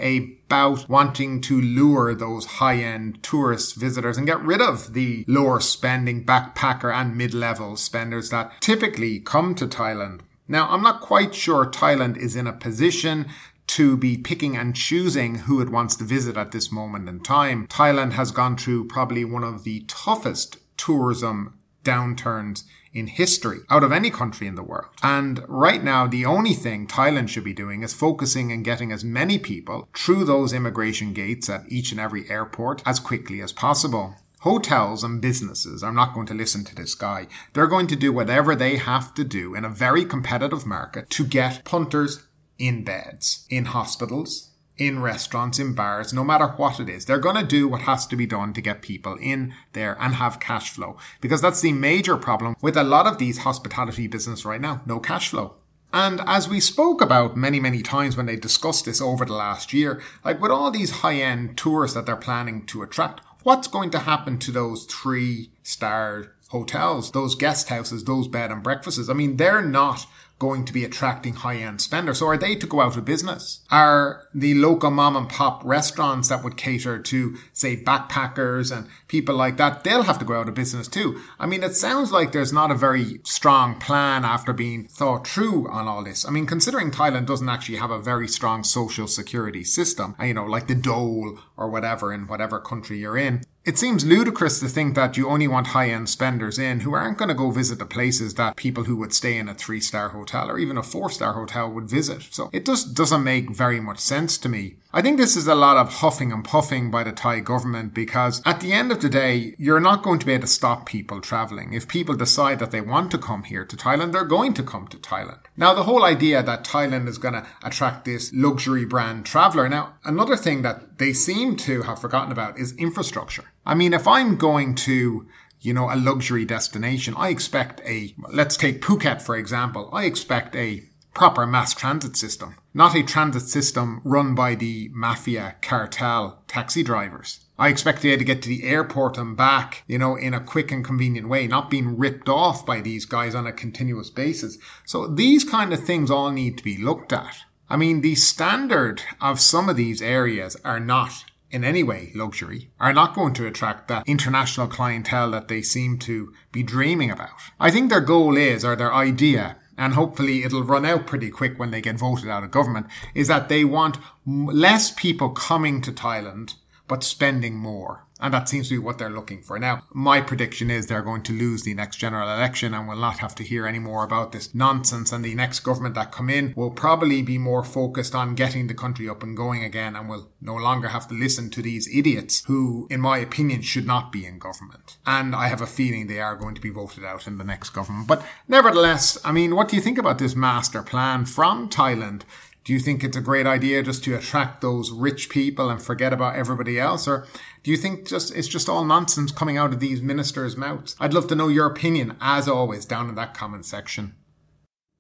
about 0.51 0.89
wanting 0.89 1.41
to 1.43 1.61
lure 1.61 2.13
those 2.13 2.45
high-end 2.45 3.23
tourist 3.23 3.77
visitors 3.77 4.19
and 4.19 4.27
get 4.27 4.43
rid 4.43 4.61
of 4.61 4.95
the 4.95 5.25
lower 5.29 5.61
spending 5.61 6.27
backpacker 6.27 6.93
and 6.93 7.17
mid-level 7.17 7.77
spenders 7.77 8.31
that 8.31 8.51
typically 8.61 9.21
come 9.21 9.55
to 9.55 9.69
Thailand. 9.69 10.23
Now, 10.49 10.69
I'm 10.69 10.83
not 10.83 11.01
quite 11.01 11.35
sure 11.35 11.67
Thailand 11.67 12.17
is 12.17 12.37
in 12.37 12.47
a 12.47 12.53
position 12.53 13.27
to 13.69 13.97
be 13.97 14.19
picking 14.19 14.57
and 14.57 14.75
choosing 14.75 15.37
who 15.37 15.61
it 15.61 15.71
wants 15.71 15.97
to 15.97 16.05
visit 16.05 16.37
at 16.37 16.53
this 16.53 16.73
moment 16.73 17.09
in 17.09 17.21
time. 17.21 17.67
Thailand 17.69 18.13
has 18.13 18.31
gone 18.31 18.57
through 18.57 18.89
probably 18.89 19.25
one 19.25 19.45
of 19.45 19.65
the 19.65 19.85
toughest 19.89 20.59
tourism 20.77 21.59
downturns 21.85 22.65
in 22.93 23.07
history 23.07 23.61
out 23.71 23.83
of 23.83 23.93
any 23.93 24.11
country 24.11 24.47
in 24.47 24.55
the 24.55 24.63
world. 24.63 24.91
And 25.03 25.43
right 25.49 25.83
now, 25.83 26.07
the 26.07 26.27
only 26.27 26.53
thing 26.53 26.87
Thailand 26.87 27.29
should 27.29 27.45
be 27.45 27.55
doing 27.55 27.83
is 27.83 27.95
focusing 27.95 28.53
and 28.53 28.65
getting 28.65 28.93
as 28.93 29.05
many 29.05 29.39
people 29.39 29.89
through 29.97 30.25
those 30.25 30.53
immigration 30.53 31.13
gates 31.13 31.49
at 31.49 31.65
each 31.69 31.91
and 31.93 32.01
every 32.01 32.29
airport 32.29 32.83
as 32.85 33.01
quickly 33.01 33.41
as 33.41 33.53
possible. 33.53 34.17
Hotels 34.43 35.05
and 35.05 35.23
businesses 35.23 35.85
are 35.85 35.93
not 35.93 36.15
going 36.15 36.27
to 36.27 36.35
listen 36.35 36.65
to 36.65 36.75
this 36.75 36.97
guy. 36.97 37.29
They're 37.53 37.69
going 37.69 37.87
to 37.87 37.95
do 37.95 38.13
whatever 38.13 38.57
they 38.57 38.77
have 38.77 39.15
to 39.15 39.23
do 39.23 39.55
in 39.55 39.65
a 39.65 39.69
very 39.69 40.05
competitive 40.05 40.67
market 40.67 41.11
to 41.11 41.25
get 41.25 41.65
punters 41.65 42.27
in 42.59 42.83
beds, 42.83 43.47
in 43.51 43.67
hospitals, 43.67 44.51
in 44.77 45.01
restaurants, 45.01 45.61
in 45.61 45.77
bars, 45.77 46.13
no 46.13 46.25
matter 46.25 46.49
what 46.49 46.81
it 46.81 46.89
is. 46.89 47.05
They're 47.05 47.21
going 47.21 47.37
to 47.37 47.47
do 47.47 47.69
what 47.69 47.83
has 47.83 48.05
to 48.09 48.17
be 48.17 48.27
done 48.27 48.53
to 48.55 48.61
get 48.61 48.83
people 48.83 49.17
in 49.21 49.55
there 49.75 49.97
and 50.01 50.15
have 50.15 50.41
cash 50.41 50.71
flow. 50.71 50.97
Because 51.21 51.41
that's 51.41 51.61
the 51.61 51.71
major 51.71 52.17
problem 52.17 52.57
with 52.61 52.77
a 52.77 52.83
lot 52.83 53.07
of 53.07 53.19
these 53.19 53.39
hospitality 53.39 54.09
business 54.09 54.45
right 54.45 54.61
now. 54.61 54.83
No 54.87 54.99
cash 54.99 55.29
flow. 55.29 55.55
And 55.93 56.21
as 56.27 56.49
we 56.49 56.59
spoke 56.59 57.01
about 57.01 57.37
many, 57.37 57.61
many 57.61 57.83
times 57.83 58.17
when 58.17 58.27
they 58.27 58.37
discussed 58.37 58.87
this 58.87 59.01
over 59.01 59.25
the 59.25 59.35
last 59.35 59.73
year, 59.73 60.03
like 60.25 60.41
with 60.41 60.51
all 60.51 60.71
these 60.71 60.91
high 60.91 61.17
end 61.17 61.57
tours 61.59 61.95
that 61.95 62.07
they're 62.07 62.17
planning 62.17 62.65
to 62.67 62.83
attract, 62.83 63.21
what's 63.43 63.69
going 63.69 63.91
to 63.91 64.01
happen 64.01 64.39
to 64.39 64.53
those 64.53 64.85
three 64.85 65.51
star 65.63 66.33
hotels, 66.49 67.11
those 67.13 67.35
guest 67.35 67.69
houses, 67.69 68.05
those 68.05 68.29
bed 68.29 68.51
and 68.51 68.63
breakfasts? 68.63 69.09
I 69.09 69.15
mean, 69.15 69.37
they're 69.37 69.63
not 69.63 70.07
going 70.43 70.65
to 70.65 70.73
be 70.73 70.85
attracting 70.85 71.35
high 71.35 71.59
end 71.59 71.81
spenders. 71.81 72.19
So 72.19 72.27
are 72.27 72.37
they 72.37 72.57
to 72.57 72.67
go 72.67 72.81
out 72.81 72.97
of 72.97 73.05
business? 73.05 73.61
Are 73.71 74.25
the 74.35 74.55
local 74.55 74.91
mom 74.91 75.17
and 75.17 75.29
pop 75.29 75.63
restaurants 75.65 76.31
that 76.31 76.43
would 76.43 76.57
cater 76.57 76.99
to, 76.99 77.37
say, 77.53 77.77
backpackers 77.77 78.77
and 78.77 78.89
people 79.07 79.37
like 79.37 79.57
that, 79.59 79.85
they'll 79.85 80.03
have 80.03 80.19
to 80.19 80.25
go 80.25 80.41
out 80.41 80.49
of 80.49 80.57
business 80.57 80.89
too. 80.89 81.23
I 81.39 81.47
mean, 81.47 81.63
it 81.63 81.77
sounds 81.77 82.11
like 82.11 82.33
there's 82.33 82.53
not 82.53 82.73
a 82.73 82.75
very 82.75 83.21
strong 83.23 83.79
plan 83.79 84.25
after 84.25 84.53
being 84.53 84.89
thought 84.89 85.29
through 85.29 85.71
on 85.71 85.87
all 85.87 86.03
this. 86.03 86.27
I 86.27 86.31
mean, 86.31 86.47
considering 86.47 86.91
Thailand 86.91 87.27
doesn't 87.27 87.49
actually 87.49 87.79
have 87.79 87.93
a 87.93 88.01
very 88.01 88.27
strong 88.27 88.65
social 88.65 89.07
security 89.07 89.63
system, 89.63 90.17
you 90.21 90.35
know, 90.35 90.45
like 90.45 90.67
the 90.67 90.75
dole 90.75 91.39
or 91.57 91.71
whatever 91.71 92.13
in 92.13 92.27
whatever 92.27 92.59
country 92.59 92.99
you're 92.99 93.17
in, 93.17 93.45
it 93.65 93.79
seems 93.79 94.05
ludicrous 94.05 94.59
to 94.59 94.67
think 94.67 94.97
that 94.97 95.17
you 95.17 95.29
only 95.29 95.47
want 95.47 95.69
high 95.69 95.91
end 95.91 96.09
spenders 96.09 96.59
in 96.59 96.81
who 96.81 96.95
aren't 96.95 97.19
going 97.19 97.29
to 97.29 97.35
go 97.35 97.51
visit 97.53 97.79
the 97.79 97.87
places 97.87 98.35
that 98.35 98.57
people 98.57 98.85
who 98.85 98.97
would 98.97 99.15
stay 99.15 99.39
in 99.39 99.49
a 99.49 99.55
three 99.55 99.81
star 99.81 100.09
hotel 100.09 100.51
or 100.51 100.59
even 100.59 100.77
a 100.77 100.83
four 100.83 101.11
star 101.11 101.35
hotel 101.35 101.71
would 101.71 101.89
visit. 101.89 102.23
So 102.31 102.51
it 102.53 102.67
just 102.67 102.95
doesn't 102.95 103.23
make 103.23 103.51
very 103.51 103.81
much 103.81 104.01
sense 104.01 104.37
to 104.39 104.49
me. 104.49 104.77
I 104.95 105.01
think 105.01 105.17
this 105.17 105.37
is 105.37 105.47
a 105.47 105.55
lot 105.55 105.79
of 105.79 105.91
huffing 105.91 106.33
and 106.33 106.45
puffing 106.45 106.91
by 106.91 107.03
the 107.03 107.13
Thai 107.13 107.41
government 107.41 107.95
because 107.95 108.43
at 108.45 108.61
the 108.61 108.75
end 108.75 108.93
of 108.93 109.01
the 109.01 109.09
day, 109.09 109.55
you're 109.57 109.81
not 109.81 110.03
going 110.03 110.19
to 110.19 110.27
be 110.27 110.33
able 110.33 110.43
to 110.43 110.47
stop 110.47 110.85
people 110.85 111.23
traveling. 111.23 111.73
If 111.73 111.89
people 111.89 112.15
decide 112.15 112.59
that 112.59 112.73
they 112.73 112.83
want 112.83 113.11
to 113.13 113.19
come 113.19 113.45
here 113.45 113.65
to 113.65 113.75
Thailand, 113.75 114.13
they're 114.13 114.25
going 114.25 114.53
to 114.53 114.63
come 114.63 114.87
to 114.89 114.99
Thailand. 114.99 115.41
Now, 115.57 115.73
the 115.73 115.85
whole 115.85 116.05
idea 116.05 116.43
that 116.43 116.65
Thailand 116.65 117.09
is 117.09 117.17
going 117.17 117.33
to 117.33 117.47
attract 117.65 118.05
this 118.05 118.31
luxury 118.35 118.85
brand 118.85 119.25
traveler. 119.25 119.67
Now, 119.67 119.95
another 120.05 120.37
thing 120.37 120.61
that 120.61 120.99
they 120.99 121.15
seem 121.15 121.57
to 121.57 121.83
have 121.83 121.99
forgotten 121.99 122.31
about 122.31 122.59
is 122.59 122.77
infrastructure. 122.77 123.45
I 123.65 123.75
mean, 123.75 123.95
if 123.95 124.07
I'm 124.07 124.37
going 124.37 124.75
to 124.75 125.27
you 125.63 125.73
know, 125.73 125.89
a 125.91 125.97
luxury 125.97 126.45
destination. 126.45 127.15
I 127.17 127.29
expect 127.29 127.81
a, 127.87 128.15
let's 128.33 128.57
take 128.57 128.83
Phuket, 128.83 129.23
for 129.23 129.37
example. 129.37 129.89
I 129.93 130.05
expect 130.05 130.57
a 130.57 130.83
proper 131.15 131.47
mass 131.47 131.73
transit 131.73 132.17
system, 132.17 132.57
not 132.75 132.97
a 132.97 133.03
transit 133.03 133.43
system 133.43 134.01
run 134.05 134.35
by 134.35 134.55
the 134.55 134.91
mafia 134.93 135.57
cartel 135.63 136.43
taxi 136.47 136.83
drivers. 136.83 137.41
I 137.59 137.69
expect 137.69 138.03
be 138.03 138.17
to 138.17 138.25
get 138.25 138.43
to 138.43 138.49
the 138.49 138.65
airport 138.65 139.19
and 139.19 139.37
back, 139.37 139.85
you 139.87 139.99
know, 139.99 140.17
in 140.17 140.35
a 140.35 140.41
quick 140.41 140.73
and 140.73 140.85
convenient 140.85 141.29
way, 141.29 141.47
not 141.47 141.71
being 141.71 141.97
ripped 141.97 142.29
off 142.29 142.67
by 142.67 142.81
these 142.81 143.05
guys 143.05 143.35
on 143.35 143.47
a 143.47 143.53
continuous 143.53 144.11
basis. 144.11 144.59
So 144.87 145.07
these 145.07 145.45
kind 145.45 145.73
of 145.73 145.85
things 145.85 146.11
all 146.11 146.31
need 146.31 146.59
to 146.59 146.65
be 146.65 146.77
looked 146.77 147.13
at. 147.13 147.37
I 147.69 147.77
mean, 147.77 148.01
the 148.01 148.17
standard 148.17 149.03
of 149.21 149.41
some 149.41 149.69
of 149.69 149.77
these 149.77 150.03
areas 150.03 150.57
are 150.65 150.81
not 150.81 151.25
in 151.53 151.65
any 151.65 151.83
way 151.83 152.11
luxury, 152.15 152.71
are 152.81 152.95
not 152.95 153.15
going 153.15 153.35
to 153.35 153.47
attract 153.47 153.87
that 153.89 154.09
international 154.09 154.67
clientele 154.67 155.31
that 155.31 155.49
they 155.49 155.63
seem 155.63 155.99
to 155.99 156.33
be 156.51 156.63
dreaming 156.63 157.11
about. 157.11 157.29
I 157.61 157.71
think 157.71 157.91
their 157.91 158.01
goal 158.01 158.37
is, 158.37 158.65
or 158.65 158.75
their 158.75 158.93
idea, 158.93 159.57
and 159.77 159.95
hopefully 159.95 160.45
it'll 160.45 160.65
run 160.65 160.85
out 160.85 161.07
pretty 161.07 161.31
quick 161.31 161.59
when 161.59 161.71
they 161.71 161.81
get 161.81 161.99
voted 161.99 162.29
out 162.29 162.45
of 162.45 162.51
government, 162.51 162.87
is 163.15 163.29
that 163.29 163.49
they 163.49 163.65
want 163.65 163.99
less 164.27 164.91
people 164.91 165.31
coming 165.31 165.81
to 165.83 165.93
Thailand, 165.93 166.55
but 166.89 167.05
spending 167.05 167.57
more. 167.57 168.07
And 168.23 168.33
that 168.33 168.49
seems 168.49 168.69
to 168.69 168.75
be 168.77 168.79
what 168.79 168.99
they're 168.99 169.11
looking 169.11 169.43
for. 169.43 169.59
Now, 169.59 169.83
my 169.93 170.21
prediction 170.21 170.71
is 170.71 170.87
they're 170.87 171.03
going 171.03 171.25
to 171.25 171.33
lose 171.33 171.65
the 171.65 171.75
next 171.75 171.97
general 171.97 172.29
election 172.29 172.73
and 172.73 172.89
will 172.89 172.97
not 172.97 173.19
have 173.19 173.35
to 173.35 173.43
hear 173.43 173.67
any 173.67 173.81
more 173.81 174.05
about 174.05 174.31
this 174.31 174.55
nonsense. 174.55 175.11
And 175.11 175.25
the 175.25 175.35
next 175.35 175.61
government 175.61 175.97
that 175.97 176.13
come 176.13 176.31
in 176.31 176.55
will 176.57 176.71
probably 176.71 177.21
be 177.21 177.37
more 177.37 177.65
focused 177.65 178.15
on 178.15 178.37
getting 178.37 178.69
the 178.69 178.75
country 178.75 179.09
up 179.09 179.25
and 179.25 179.37
going 179.37 179.65
again 179.65 179.97
and 179.97 180.09
will 180.09 180.31
no 180.41 180.55
longer 180.55 180.89
have 180.89 181.09
to 181.09 181.15
listen 181.15 181.51
to 181.51 181.63
these 181.63 181.93
idiots 181.93 182.45
who, 182.47 182.87
in 182.91 183.01
my 183.01 183.19
opinion, 183.19 183.61
should 183.61 183.87
not 183.87 184.13
be 184.13 184.25
in 184.25 184.39
government. 184.39 184.99
And 185.05 185.35
I 185.35 185.49
have 185.49 185.61
a 185.61 185.67
feeling 185.67 186.07
they 186.07 186.21
are 186.21 186.37
going 186.37 186.55
to 186.55 186.61
be 186.61 186.71
voted 186.71 187.05
out 187.05 187.27
in 187.27 187.39
the 187.39 187.45
next 187.45 187.71
government. 187.71 188.07
But 188.07 188.25
nevertheless, 188.47 189.19
I 189.25 189.33
mean, 189.33 189.57
what 189.57 189.69
do 189.69 189.75
you 189.75 189.83
think 189.83 189.99
about 189.99 190.19
this 190.19 190.37
master 190.37 190.83
plan 190.83 191.25
from 191.25 191.69
Thailand 191.69 192.23
do 192.65 192.73
you 192.73 192.79
think 192.79 193.03
it's 193.03 193.17
a 193.17 193.21
great 193.21 193.47
idea 193.47 193.83
just 193.83 194.05
to 194.05 194.15
attract 194.15 194.61
those 194.61 194.93
rich 194.93 195.29
people 195.29 195.69
and 195.69 195.83
forget 195.83 196.13
about 196.13 196.37
everybody 196.37 196.79
else? 196.79 197.09
Or 197.09 197.27
do 197.63 197.71
you 197.71 197.77
think 197.77 198.07
just 198.07 198.35
it's 198.35 198.49
just 198.49 198.69
all 198.69 198.85
nonsense 198.85 199.33
coming 199.33 199.57
out 199.57 199.73
of 199.73 199.81
these 199.81 200.01
ministers' 200.01 200.57
mouths? 200.57 200.95
I'd 201.01 201.15
love 201.15 201.27
to 201.29 201.35
know 201.35 201.49
your 201.49 201.67
opinion, 201.67 202.17
as 202.21 202.49
always, 202.49 202.87
down 202.87 203.09
in 203.09 203.17
that 203.17 203.35
comment 203.35 203.65
section. 203.65 204.15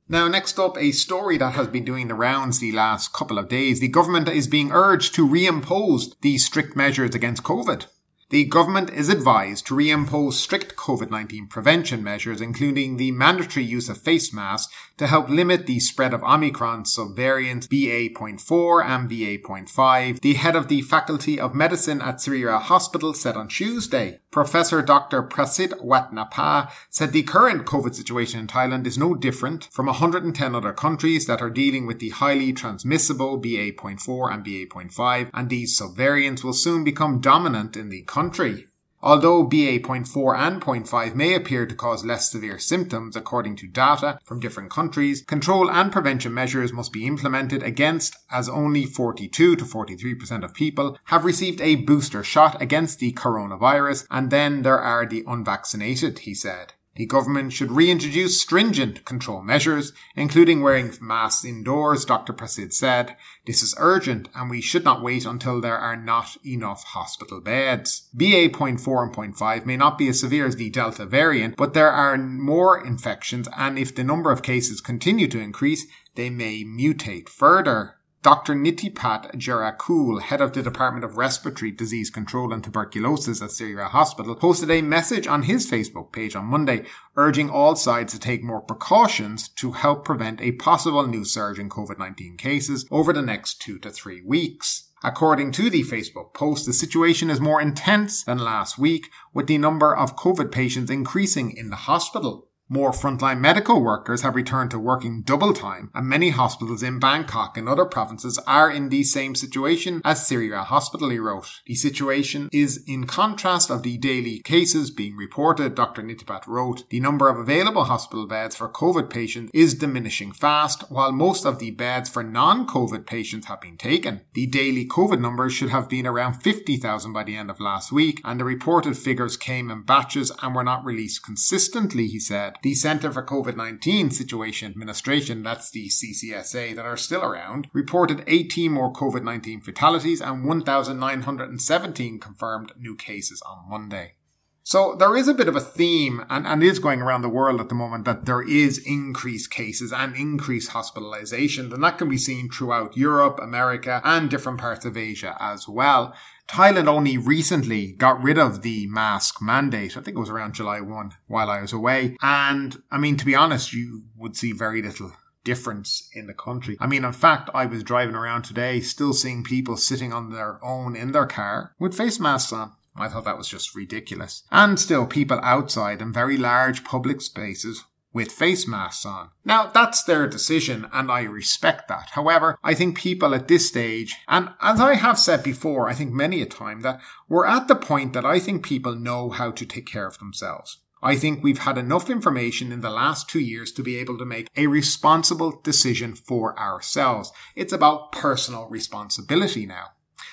Now, 0.08 0.26
next 0.28 0.58
up, 0.58 0.76
a 0.76 0.90
story 0.90 1.38
that 1.38 1.54
has 1.54 1.68
been 1.68 1.84
doing 1.84 2.08
the 2.08 2.14
rounds 2.14 2.58
the 2.58 2.72
last 2.72 3.12
couple 3.12 3.38
of 3.38 3.48
days. 3.48 3.78
The 3.78 3.88
government 3.88 4.28
is 4.28 4.48
being 4.48 4.72
urged 4.72 5.14
to 5.14 5.26
reimpose 5.26 6.12
these 6.20 6.44
strict 6.44 6.76
measures 6.76 7.14
against 7.14 7.44
COVID. 7.44 7.86
The 8.32 8.46
government 8.46 8.88
is 8.94 9.10
advised 9.10 9.66
to 9.66 9.74
reimpose 9.74 10.32
strict 10.32 10.74
COVID-19 10.74 11.50
prevention 11.50 12.02
measures, 12.02 12.40
including 12.40 12.96
the 12.96 13.12
mandatory 13.12 13.66
use 13.66 13.90
of 13.90 13.98
face 13.98 14.32
masks 14.32 14.72
to 14.96 15.06
help 15.06 15.28
limit 15.28 15.66
the 15.66 15.80
spread 15.80 16.14
of 16.14 16.22
Omicron 16.22 16.84
subvariants 16.84 17.68
BA.4 17.68 18.84
and 18.86 19.06
BA.5. 19.06 20.20
The 20.20 20.32
head 20.32 20.56
of 20.56 20.68
the 20.68 20.80
Faculty 20.80 21.38
of 21.38 21.54
Medicine 21.54 22.00
at 22.00 22.20
Siriraj 22.20 22.62
Hospital 22.62 23.12
said 23.12 23.36
on 23.36 23.48
Tuesday, 23.48 24.20
Professor 24.30 24.80
Dr. 24.80 25.22
Prasit 25.22 25.78
Watanapa 25.84 26.70
said 26.88 27.12
the 27.12 27.24
current 27.24 27.66
COVID 27.66 27.94
situation 27.94 28.40
in 28.40 28.46
Thailand 28.46 28.86
is 28.86 28.96
no 28.96 29.14
different 29.14 29.68
from 29.70 29.84
110 29.84 30.54
other 30.54 30.72
countries 30.72 31.26
that 31.26 31.42
are 31.42 31.50
dealing 31.50 31.84
with 31.84 31.98
the 31.98 32.08
highly 32.08 32.54
transmissible 32.54 33.36
BA.4 33.36 34.32
and 34.32 34.42
BA.5, 34.42 35.30
and 35.34 35.50
these 35.50 35.78
subvariants 35.78 36.42
will 36.42 36.54
soon 36.54 36.82
become 36.82 37.20
dominant 37.20 37.76
in 37.76 37.90
the 37.90 38.00
country 38.04 38.21
country. 38.22 38.66
Although 39.04 39.42
BA.4 39.42 40.38
and 40.38 40.62
0.5 40.62 41.16
may 41.16 41.34
appear 41.34 41.66
to 41.66 41.74
cause 41.74 42.04
less 42.04 42.30
severe 42.30 42.56
symptoms 42.56 43.16
according 43.16 43.56
to 43.56 43.66
data 43.66 44.20
from 44.24 44.38
different 44.38 44.70
countries, 44.70 45.22
control 45.22 45.68
and 45.68 45.90
prevention 45.90 46.32
measures 46.32 46.72
must 46.72 46.92
be 46.92 47.04
implemented 47.04 47.64
against 47.64 48.16
as 48.30 48.48
only 48.48 48.86
42 48.86 49.56
to 49.56 49.64
43% 49.64 50.44
of 50.44 50.54
people 50.54 50.96
have 51.06 51.24
received 51.24 51.60
a 51.60 51.74
booster 51.74 52.22
shot 52.22 52.62
against 52.62 53.00
the 53.00 53.12
coronavirus 53.12 54.06
and 54.08 54.30
then 54.30 54.62
there 54.62 54.78
are 54.78 55.04
the 55.04 55.24
unvaccinated, 55.26 56.20
he 56.20 56.32
said. 56.32 56.74
The 56.94 57.06
government 57.06 57.54
should 57.54 57.72
reintroduce 57.72 58.40
stringent 58.40 59.06
control 59.06 59.40
measures, 59.40 59.94
including 60.14 60.60
wearing 60.60 60.92
masks 61.00 61.44
indoors, 61.44 62.04
Dr. 62.04 62.34
Prasit 62.34 62.74
said. 62.74 63.16
This 63.46 63.62
is 63.62 63.74
urgent 63.78 64.28
and 64.34 64.50
we 64.50 64.60
should 64.60 64.84
not 64.84 65.02
wait 65.02 65.24
until 65.24 65.60
there 65.60 65.78
are 65.78 65.96
not 65.96 66.36
enough 66.44 66.84
hospital 66.84 67.40
beds. 67.40 68.08
BA.4 68.12 68.68
and 68.68 68.78
0.5 68.78 69.64
may 69.64 69.76
not 69.76 69.96
be 69.96 70.08
as 70.08 70.20
severe 70.20 70.46
as 70.46 70.56
the 70.56 70.68
Delta 70.68 71.06
variant, 71.06 71.56
but 71.56 71.72
there 71.72 71.90
are 71.90 72.18
more 72.18 72.84
infections 72.84 73.48
and 73.56 73.78
if 73.78 73.94
the 73.94 74.04
number 74.04 74.30
of 74.30 74.42
cases 74.42 74.82
continue 74.82 75.28
to 75.28 75.40
increase, 75.40 75.86
they 76.14 76.28
may 76.28 76.62
mutate 76.62 77.30
further. 77.30 77.96
Dr. 78.22 78.54
Nitipat 78.54 79.34
Jarakul, 79.34 80.22
head 80.22 80.40
of 80.40 80.52
the 80.52 80.62
Department 80.62 81.04
of 81.04 81.16
Respiratory 81.16 81.72
Disease 81.72 82.08
Control 82.08 82.52
and 82.52 82.62
Tuberculosis 82.62 83.42
at 83.42 83.50
Siriraj 83.50 83.88
Hospital, 83.88 84.36
posted 84.36 84.70
a 84.70 84.80
message 84.80 85.26
on 85.26 85.42
his 85.42 85.68
Facebook 85.68 86.12
page 86.12 86.36
on 86.36 86.44
Monday 86.44 86.86
urging 87.16 87.50
all 87.50 87.74
sides 87.74 88.12
to 88.12 88.20
take 88.20 88.44
more 88.44 88.60
precautions 88.60 89.48
to 89.48 89.72
help 89.72 90.04
prevent 90.04 90.40
a 90.40 90.52
possible 90.52 91.04
new 91.04 91.24
surge 91.24 91.58
in 91.58 91.68
COVID-19 91.68 92.38
cases 92.38 92.86
over 92.92 93.12
the 93.12 93.22
next 93.22 93.60
two 93.60 93.80
to 93.80 93.90
three 93.90 94.22
weeks. 94.24 94.88
According 95.02 95.50
to 95.52 95.68
the 95.68 95.82
Facebook 95.82 96.32
post, 96.32 96.64
the 96.64 96.72
situation 96.72 97.28
is 97.28 97.40
more 97.40 97.60
intense 97.60 98.22
than 98.22 98.38
last 98.38 98.78
week, 98.78 99.08
with 99.34 99.48
the 99.48 99.58
number 99.58 99.96
of 99.96 100.14
COVID 100.14 100.52
patients 100.52 100.92
increasing 100.92 101.50
in 101.56 101.70
the 101.70 101.76
hospital. 101.90 102.51
More 102.72 102.92
frontline 102.92 103.38
medical 103.38 103.82
workers 103.82 104.22
have 104.22 104.34
returned 104.34 104.70
to 104.70 104.78
working 104.78 105.20
double 105.20 105.52
time, 105.52 105.90
and 105.94 106.06
many 106.06 106.30
hospitals 106.30 106.82
in 106.82 106.98
Bangkok 106.98 107.58
and 107.58 107.68
other 107.68 107.84
provinces 107.84 108.38
are 108.46 108.70
in 108.70 108.88
the 108.88 109.04
same 109.04 109.34
situation 109.34 110.00
as 110.06 110.20
Siriraj 110.20 110.64
Hospital, 110.64 111.10
he 111.10 111.18
wrote. 111.18 111.60
The 111.66 111.74
situation 111.74 112.48
is 112.50 112.82
in 112.86 113.06
contrast 113.06 113.70
of 113.70 113.82
the 113.82 113.98
daily 113.98 114.38
cases 114.38 114.90
being 114.90 115.18
reported, 115.18 115.74
Dr. 115.74 116.02
Nitipat 116.02 116.46
wrote. 116.46 116.88
The 116.88 116.98
number 116.98 117.28
of 117.28 117.38
available 117.38 117.84
hospital 117.84 118.26
beds 118.26 118.56
for 118.56 118.70
COVID 118.70 119.10
patients 119.10 119.50
is 119.52 119.74
diminishing 119.74 120.32
fast, 120.32 120.90
while 120.90 121.12
most 121.12 121.44
of 121.44 121.58
the 121.58 121.72
beds 121.72 122.08
for 122.08 122.22
non-COVID 122.22 123.04
patients 123.04 123.48
have 123.48 123.60
been 123.60 123.76
taken. 123.76 124.22
The 124.32 124.46
daily 124.46 124.88
COVID 124.88 125.20
numbers 125.20 125.52
should 125.52 125.68
have 125.68 125.90
been 125.90 126.06
around 126.06 126.40
50,000 126.40 127.12
by 127.12 127.24
the 127.24 127.36
end 127.36 127.50
of 127.50 127.60
last 127.60 127.92
week, 127.92 128.22
and 128.24 128.40
the 128.40 128.44
reported 128.44 128.96
figures 128.96 129.36
came 129.36 129.70
in 129.70 129.82
batches 129.82 130.32
and 130.40 130.54
were 130.54 130.64
not 130.64 130.86
released 130.86 131.22
consistently, 131.22 132.06
he 132.06 132.18
said. 132.18 132.54
The 132.62 132.76
Centre 132.76 133.10
for 133.10 133.26
COVID-19 133.26 134.12
Situation 134.12 134.70
Administration, 134.70 135.42
that's 135.42 135.68
the 135.68 135.88
CCSA 135.88 136.76
that 136.76 136.84
are 136.84 136.96
still 136.96 137.24
around, 137.24 137.66
reported 137.72 138.22
18 138.28 138.70
more 138.70 138.92
COVID-19 138.92 139.64
fatalities 139.64 140.20
and 140.20 140.44
1,917 140.44 142.20
confirmed 142.20 142.72
new 142.78 142.94
cases 142.94 143.42
on 143.42 143.68
Monday. 143.68 144.14
So 144.62 144.94
there 144.94 145.16
is 145.16 145.26
a 145.26 145.34
bit 145.34 145.48
of 145.48 145.56
a 145.56 145.60
theme 145.60 146.24
and, 146.30 146.46
and 146.46 146.62
is 146.62 146.78
going 146.78 147.02
around 147.02 147.22
the 147.22 147.28
world 147.28 147.60
at 147.60 147.68
the 147.68 147.74
moment 147.74 148.04
that 148.04 148.26
there 148.26 148.48
is 148.48 148.78
increased 148.86 149.50
cases 149.50 149.92
and 149.92 150.14
increased 150.14 150.70
hospitalizations. 150.70 151.74
And 151.74 151.82
that 151.82 151.98
can 151.98 152.08
be 152.08 152.16
seen 152.16 152.48
throughout 152.48 152.96
Europe, 152.96 153.40
America 153.42 154.00
and 154.04 154.30
different 154.30 154.60
parts 154.60 154.84
of 154.84 154.96
Asia 154.96 155.36
as 155.40 155.66
well. 155.66 156.14
Thailand 156.52 156.86
only 156.86 157.16
recently 157.16 157.92
got 157.92 158.22
rid 158.22 158.36
of 158.36 158.60
the 158.60 158.86
mask 158.88 159.40
mandate. 159.40 159.96
I 159.96 160.02
think 160.02 160.18
it 160.18 160.20
was 160.20 160.28
around 160.28 160.52
July 160.52 160.82
1 160.82 161.12
while 161.26 161.48
I 161.48 161.62
was 161.62 161.72
away. 161.72 162.18
And 162.20 162.82
I 162.90 162.98
mean, 162.98 163.16
to 163.16 163.24
be 163.24 163.34
honest, 163.34 163.72
you 163.72 164.02
would 164.18 164.36
see 164.36 164.52
very 164.52 164.82
little 164.82 165.12
difference 165.44 166.10
in 166.14 166.26
the 166.26 166.34
country. 166.34 166.76
I 166.78 166.86
mean, 166.86 167.06
in 167.06 167.12
fact, 167.12 167.48
I 167.54 167.64
was 167.64 167.82
driving 167.82 168.14
around 168.14 168.42
today 168.42 168.80
still 168.80 169.14
seeing 169.14 169.44
people 169.44 169.78
sitting 169.78 170.12
on 170.12 170.30
their 170.30 170.62
own 170.62 170.94
in 170.94 171.12
their 171.12 171.26
car 171.26 171.72
with 171.78 171.96
face 171.96 172.20
masks 172.20 172.52
on. 172.52 172.72
I 172.94 173.08
thought 173.08 173.24
that 173.24 173.38
was 173.38 173.48
just 173.48 173.74
ridiculous. 173.74 174.42
And 174.50 174.78
still 174.78 175.06
people 175.06 175.40
outside 175.42 176.02
in 176.02 176.12
very 176.12 176.36
large 176.36 176.84
public 176.84 177.22
spaces 177.22 177.84
with 178.12 178.32
face 178.32 178.66
masks 178.66 179.06
on. 179.06 179.30
Now, 179.44 179.66
that's 179.66 180.02
their 180.02 180.26
decision 180.26 180.88
and 180.92 181.10
I 181.10 181.22
respect 181.22 181.88
that. 181.88 182.10
However, 182.12 182.58
I 182.62 182.74
think 182.74 182.96
people 182.96 183.34
at 183.34 183.48
this 183.48 183.68
stage, 183.68 184.16
and 184.28 184.50
as 184.60 184.80
I 184.80 184.94
have 184.94 185.18
said 185.18 185.42
before, 185.42 185.88
I 185.88 185.94
think 185.94 186.12
many 186.12 186.42
a 186.42 186.46
time 186.46 186.82
that 186.82 187.00
we're 187.28 187.46
at 187.46 187.68
the 187.68 187.76
point 187.76 188.12
that 188.12 188.26
I 188.26 188.38
think 188.38 188.64
people 188.64 188.94
know 188.94 189.30
how 189.30 189.50
to 189.50 189.66
take 189.66 189.86
care 189.86 190.06
of 190.06 190.18
themselves. 190.18 190.78
I 191.04 191.16
think 191.16 191.42
we've 191.42 191.58
had 191.58 191.78
enough 191.78 192.08
information 192.08 192.70
in 192.70 192.80
the 192.80 192.90
last 192.90 193.28
two 193.28 193.40
years 193.40 193.72
to 193.72 193.82
be 193.82 193.96
able 193.96 194.16
to 194.18 194.24
make 194.24 194.48
a 194.56 194.68
responsible 194.68 195.60
decision 195.64 196.14
for 196.14 196.56
ourselves. 196.56 197.32
It's 197.56 197.72
about 197.72 198.12
personal 198.12 198.68
responsibility 198.68 199.66
now. 199.66 199.88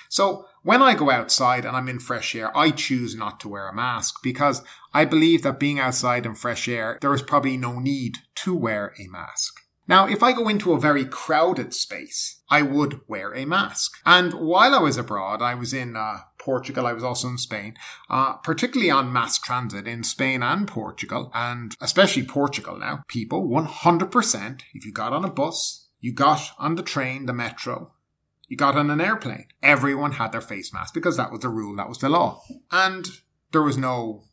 So 0.08 0.46
when 0.62 0.82
I 0.82 0.94
go 0.94 1.10
outside 1.10 1.64
and 1.64 1.76
I'm 1.76 1.88
in 1.88 1.98
fresh 1.98 2.34
air, 2.34 2.56
I 2.56 2.70
choose 2.70 3.14
not 3.14 3.40
to 3.40 3.48
wear 3.48 3.68
a 3.68 3.74
mask 3.74 4.16
because 4.22 4.62
I 4.92 5.04
believe 5.04 5.42
that 5.42 5.58
being 5.58 5.78
outside 5.78 6.26
in 6.26 6.34
fresh 6.34 6.68
air, 6.68 6.98
there 7.00 7.14
is 7.14 7.22
probably 7.22 7.56
no 7.56 7.78
need 7.78 8.18
to 8.36 8.54
wear 8.54 8.94
a 8.98 9.06
mask. 9.06 9.60
Now, 9.88 10.06
if 10.06 10.22
I 10.22 10.32
go 10.32 10.48
into 10.48 10.72
a 10.72 10.78
very 10.78 11.04
crowded 11.04 11.74
space, 11.74 12.42
I 12.48 12.62
would 12.62 13.00
wear 13.08 13.34
a 13.34 13.44
mask. 13.44 13.98
And 14.06 14.34
while 14.34 14.72
I 14.72 14.78
was 14.78 14.96
abroad, 14.96 15.42
I 15.42 15.56
was 15.56 15.74
in 15.74 15.96
uh, 15.96 16.18
Portugal, 16.38 16.86
I 16.86 16.92
was 16.92 17.02
also 17.02 17.26
in 17.26 17.38
Spain, 17.38 17.74
uh, 18.08 18.34
particularly 18.34 18.90
on 18.90 19.12
mass 19.12 19.38
transit 19.38 19.88
in 19.88 20.04
Spain 20.04 20.44
and 20.44 20.68
Portugal, 20.68 21.32
and 21.34 21.74
especially 21.80 22.22
Portugal 22.22 22.78
now, 22.78 23.02
people 23.08 23.48
100%, 23.48 24.60
if 24.74 24.84
you 24.84 24.92
got 24.92 25.12
on 25.12 25.24
a 25.24 25.30
bus, 25.30 25.88
you 25.98 26.12
got 26.12 26.52
on 26.56 26.76
the 26.76 26.82
train, 26.82 27.26
the 27.26 27.32
metro, 27.32 27.92
you 28.50 28.56
got 28.56 28.76
on 28.76 28.90
an 28.90 29.00
airplane. 29.00 29.46
Everyone 29.62 30.12
had 30.12 30.32
their 30.32 30.40
face 30.40 30.72
mask 30.72 30.92
because 30.92 31.16
that 31.16 31.30
was 31.30 31.40
the 31.40 31.48
rule, 31.48 31.76
that 31.76 31.88
was 31.88 31.98
the 31.98 32.08
law. 32.08 32.42
And 32.72 33.08
there 33.52 33.62
was 33.62 33.78
no, 33.78 34.24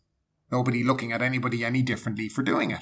nobody 0.51 0.83
looking 0.83 1.13
at 1.13 1.21
anybody 1.21 1.63
any 1.63 1.83
differently 1.83 2.27
for 2.27 2.41
doing 2.41 2.71
it. 2.71 2.81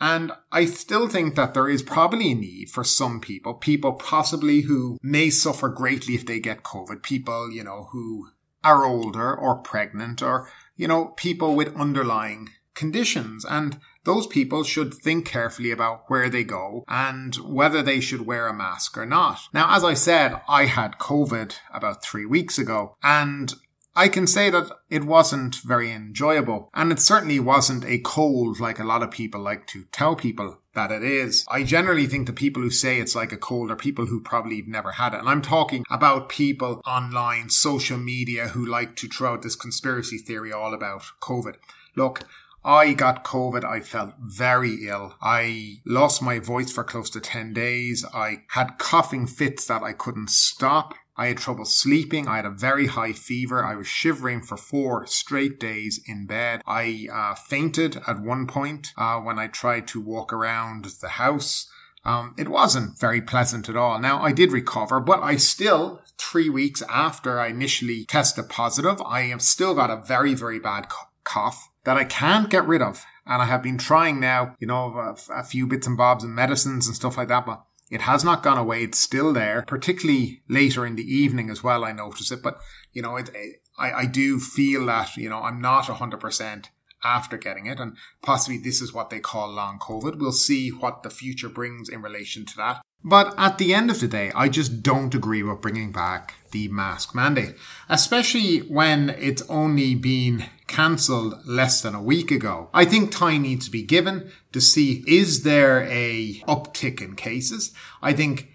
And 0.00 0.32
I 0.50 0.64
still 0.64 1.08
think 1.08 1.34
that 1.34 1.52
there 1.52 1.68
is 1.68 1.82
probably 1.82 2.32
a 2.32 2.34
need 2.34 2.70
for 2.70 2.84
some 2.84 3.20
people, 3.20 3.52
people 3.52 3.92
possibly 3.92 4.62
who 4.62 4.96
may 5.02 5.28
suffer 5.28 5.68
greatly 5.68 6.14
if 6.14 6.24
they 6.24 6.40
get 6.40 6.64
COVID, 6.64 7.02
people, 7.02 7.52
you 7.52 7.62
know, 7.62 7.88
who 7.92 8.30
are 8.64 8.86
older 8.86 9.36
or 9.36 9.58
pregnant 9.58 10.22
or, 10.22 10.48
you 10.74 10.88
know, 10.88 11.08
people 11.18 11.54
with 11.54 11.76
underlying 11.76 12.48
conditions. 12.74 13.44
And 13.44 13.78
those 14.04 14.26
people 14.26 14.64
should 14.64 14.94
think 14.94 15.26
carefully 15.26 15.70
about 15.70 16.04
where 16.08 16.28
they 16.28 16.44
go 16.44 16.84
and 16.88 17.34
whether 17.36 17.82
they 17.82 18.00
should 18.00 18.26
wear 18.26 18.48
a 18.48 18.54
mask 18.54 18.98
or 18.98 19.06
not. 19.06 19.38
Now, 19.52 19.74
as 19.76 19.84
I 19.84 19.94
said, 19.94 20.40
I 20.48 20.66
had 20.66 20.98
COVID 20.98 21.54
about 21.72 22.02
three 22.02 22.26
weeks 22.26 22.58
ago 22.58 22.96
and 23.02 23.54
I 23.94 24.08
can 24.08 24.26
say 24.26 24.48
that 24.48 24.70
it 24.88 25.04
wasn't 25.04 25.56
very 25.56 25.92
enjoyable 25.92 26.70
and 26.72 26.90
it 26.90 26.98
certainly 26.98 27.38
wasn't 27.38 27.84
a 27.84 27.98
cold 27.98 28.58
like 28.58 28.78
a 28.78 28.84
lot 28.84 29.02
of 29.02 29.10
people 29.10 29.40
like 29.40 29.66
to 29.68 29.84
tell 29.92 30.16
people 30.16 30.58
that 30.74 30.90
it 30.90 31.02
is. 31.02 31.44
I 31.48 31.62
generally 31.62 32.06
think 32.06 32.26
the 32.26 32.32
people 32.32 32.62
who 32.62 32.70
say 32.70 32.98
it's 32.98 33.14
like 33.14 33.32
a 33.32 33.36
cold 33.36 33.70
are 33.70 33.76
people 33.76 34.06
who 34.06 34.22
probably 34.22 34.62
never 34.66 34.92
had 34.92 35.12
it. 35.12 35.20
And 35.20 35.28
I'm 35.28 35.42
talking 35.42 35.84
about 35.90 36.30
people 36.30 36.80
online, 36.86 37.50
social 37.50 37.98
media 37.98 38.48
who 38.48 38.64
like 38.64 38.96
to 38.96 39.08
throw 39.08 39.34
out 39.34 39.42
this 39.42 39.56
conspiracy 39.56 40.16
theory 40.16 40.52
all 40.52 40.72
about 40.72 41.04
COVID. 41.20 41.56
Look, 41.94 42.22
I 42.64 42.92
got 42.92 43.24
COVID. 43.24 43.64
I 43.64 43.80
felt 43.80 44.14
very 44.20 44.86
ill. 44.86 45.14
I 45.20 45.80
lost 45.84 46.22
my 46.22 46.38
voice 46.38 46.72
for 46.72 46.84
close 46.84 47.10
to 47.10 47.20
10 47.20 47.52
days. 47.52 48.04
I 48.14 48.44
had 48.50 48.78
coughing 48.78 49.26
fits 49.26 49.66
that 49.66 49.82
I 49.82 49.92
couldn't 49.92 50.30
stop. 50.30 50.94
I 51.16 51.26
had 51.26 51.38
trouble 51.38 51.64
sleeping. 51.64 52.26
I 52.26 52.36
had 52.36 52.46
a 52.46 52.50
very 52.50 52.86
high 52.86 53.12
fever. 53.12 53.64
I 53.64 53.74
was 53.74 53.86
shivering 53.86 54.42
for 54.42 54.56
four 54.56 55.06
straight 55.06 55.60
days 55.60 56.00
in 56.06 56.26
bed. 56.26 56.62
I 56.66 57.08
uh, 57.12 57.34
fainted 57.34 58.00
at 58.06 58.20
one 58.20 58.46
point 58.46 58.92
uh, 58.96 59.18
when 59.18 59.38
I 59.38 59.48
tried 59.48 59.86
to 59.88 60.00
walk 60.00 60.32
around 60.32 60.86
the 61.00 61.10
house. 61.10 61.68
Um, 62.04 62.34
it 62.38 62.48
wasn't 62.48 62.98
very 62.98 63.20
pleasant 63.20 63.68
at 63.68 63.76
all. 63.76 63.98
Now, 64.00 64.22
I 64.22 64.32
did 64.32 64.52
recover, 64.52 65.00
but 65.00 65.22
I 65.22 65.36
still, 65.36 66.00
three 66.18 66.48
weeks 66.48 66.82
after 66.88 67.38
I 67.38 67.48
initially 67.48 68.04
tested 68.06 68.48
positive, 68.48 69.00
I 69.02 69.22
have 69.22 69.42
still 69.42 69.74
got 69.74 69.90
a 69.90 70.02
very, 70.04 70.34
very 70.34 70.58
bad 70.58 70.88
cough 71.24 71.68
that 71.84 71.96
I 71.96 72.04
can't 72.04 72.50
get 72.50 72.66
rid 72.66 72.82
of. 72.82 73.04
And 73.26 73.40
I 73.40 73.46
have 73.46 73.62
been 73.62 73.78
trying 73.78 74.18
now, 74.18 74.56
you 74.58 74.66
know, 74.66 74.92
a, 74.96 75.16
a 75.32 75.44
few 75.44 75.66
bits 75.66 75.86
and 75.86 75.96
bobs 75.96 76.24
and 76.24 76.34
medicines 76.34 76.86
and 76.86 76.96
stuff 76.96 77.16
like 77.16 77.28
that, 77.28 77.46
but 77.46 77.64
it 77.90 78.02
has 78.02 78.24
not 78.24 78.42
gone 78.42 78.58
away. 78.58 78.82
It's 78.82 78.98
still 78.98 79.32
there, 79.32 79.64
particularly 79.66 80.42
later 80.48 80.84
in 80.84 80.96
the 80.96 81.04
evening 81.04 81.50
as 81.50 81.62
well. 81.62 81.84
I 81.84 81.92
notice 81.92 82.32
it, 82.32 82.42
but 82.42 82.58
you 82.92 83.02
know, 83.02 83.16
it, 83.16 83.30
it, 83.34 83.62
I, 83.78 83.92
I 83.92 84.06
do 84.06 84.40
feel 84.40 84.86
that, 84.86 85.16
you 85.16 85.28
know, 85.28 85.40
I'm 85.40 85.60
not 85.60 85.86
hundred 85.86 86.20
percent 86.20 86.70
after 87.04 87.36
getting 87.36 87.66
it. 87.66 87.80
And 87.80 87.96
possibly 88.22 88.58
this 88.58 88.80
is 88.80 88.92
what 88.92 89.10
they 89.10 89.20
call 89.20 89.50
long 89.50 89.78
COVID. 89.78 90.18
We'll 90.18 90.32
see 90.32 90.70
what 90.70 91.02
the 91.02 91.10
future 91.10 91.48
brings 91.48 91.88
in 91.88 92.02
relation 92.02 92.44
to 92.46 92.56
that. 92.56 92.82
But 93.04 93.34
at 93.36 93.58
the 93.58 93.74
end 93.74 93.90
of 93.90 94.00
the 94.00 94.06
day, 94.06 94.30
I 94.34 94.48
just 94.48 94.82
don't 94.82 95.14
agree 95.14 95.42
with 95.42 95.60
bringing 95.60 95.90
back 95.90 96.34
the 96.52 96.68
mask 96.68 97.14
mandate, 97.14 97.56
especially 97.88 98.58
when 98.60 99.10
it's 99.10 99.42
only 99.48 99.96
been 99.96 100.44
cancelled 100.72 101.46
less 101.46 101.82
than 101.82 101.94
a 101.94 102.02
week 102.02 102.30
ago. 102.30 102.70
I 102.72 102.86
think 102.86 103.12
time 103.12 103.42
needs 103.42 103.66
to 103.66 103.70
be 103.70 103.82
given 103.82 104.32
to 104.52 104.60
see 104.60 105.04
is 105.06 105.42
there 105.42 105.82
a 105.82 106.40
uptick 106.48 107.02
in 107.02 107.14
cases. 107.14 107.72
I 108.00 108.14
think 108.14 108.48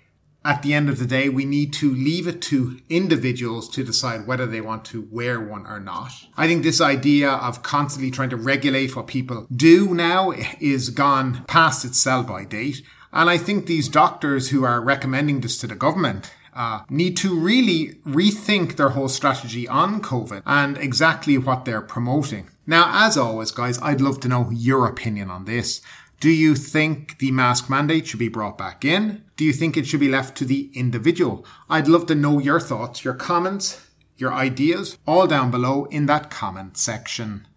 at 0.43 0.63
the 0.63 0.73
end 0.73 0.89
of 0.89 0.97
the 0.97 1.05
day, 1.05 1.29
we 1.29 1.45
need 1.45 1.73
to 1.73 1.93
leave 1.93 2.25
it 2.25 2.41
to 2.43 2.79
individuals 2.89 3.69
to 3.69 3.83
decide 3.83 4.25
whether 4.25 4.47
they 4.47 4.61
want 4.61 4.85
to 4.85 5.07
wear 5.11 5.39
one 5.39 5.67
or 5.67 5.79
not. 5.79 6.11
I 6.35 6.47
think 6.47 6.63
this 6.63 6.81
idea 6.81 7.29
of 7.29 7.61
constantly 7.63 8.09
trying 8.09 8.29
to 8.31 8.37
regulate 8.37 8.95
what 8.95 9.07
people 9.07 9.45
do 9.53 9.93
now 9.93 10.31
is 10.59 10.89
gone 10.89 11.43
past 11.47 11.85
its 11.85 11.99
sell 11.99 12.23
by 12.23 12.45
date. 12.45 12.81
And 13.11 13.29
I 13.29 13.37
think 13.37 13.65
these 13.65 13.89
doctors 13.89 14.49
who 14.49 14.63
are 14.63 14.81
recommending 14.81 15.41
this 15.41 15.57
to 15.59 15.67
the 15.67 15.75
government 15.75 16.31
uh, 16.57 16.81
need 16.89 17.15
to 17.17 17.39
really 17.39 17.99
rethink 18.05 18.75
their 18.75 18.89
whole 18.89 19.07
strategy 19.07 19.67
on 19.67 20.01
COVID 20.01 20.41
and 20.45 20.77
exactly 20.77 21.37
what 21.37 21.65
they're 21.65 21.81
promoting. 21.81 22.49
Now, 22.65 23.05
as 23.05 23.15
always, 23.15 23.51
guys, 23.51 23.79
I'd 23.81 24.01
love 24.01 24.19
to 24.21 24.27
know 24.27 24.49
your 24.49 24.87
opinion 24.87 25.29
on 25.29 25.45
this. 25.45 25.81
Do 26.19 26.31
you 26.31 26.55
think 26.55 27.19
the 27.19 27.31
mask 27.31 27.69
mandate 27.69 28.07
should 28.07 28.19
be 28.19 28.27
brought 28.27 28.57
back 28.57 28.83
in? 28.83 29.23
Do 29.35 29.45
you 29.45 29.53
think 29.53 29.77
it 29.77 29.85
should 29.85 29.99
be 29.99 30.09
left 30.09 30.35
to 30.37 30.45
the 30.45 30.71
individual? 30.73 31.45
I'd 31.69 31.87
love 31.87 32.07
to 32.07 32.15
know 32.15 32.39
your 32.39 32.59
thoughts, 32.59 33.05
your 33.05 33.13
comments, 33.13 33.87
your 34.17 34.33
ideas, 34.33 34.97
all 35.05 35.27
down 35.27 35.51
below 35.51 35.85
in 35.85 36.07
that 36.07 36.31
comment 36.31 36.75
section. 36.75 37.47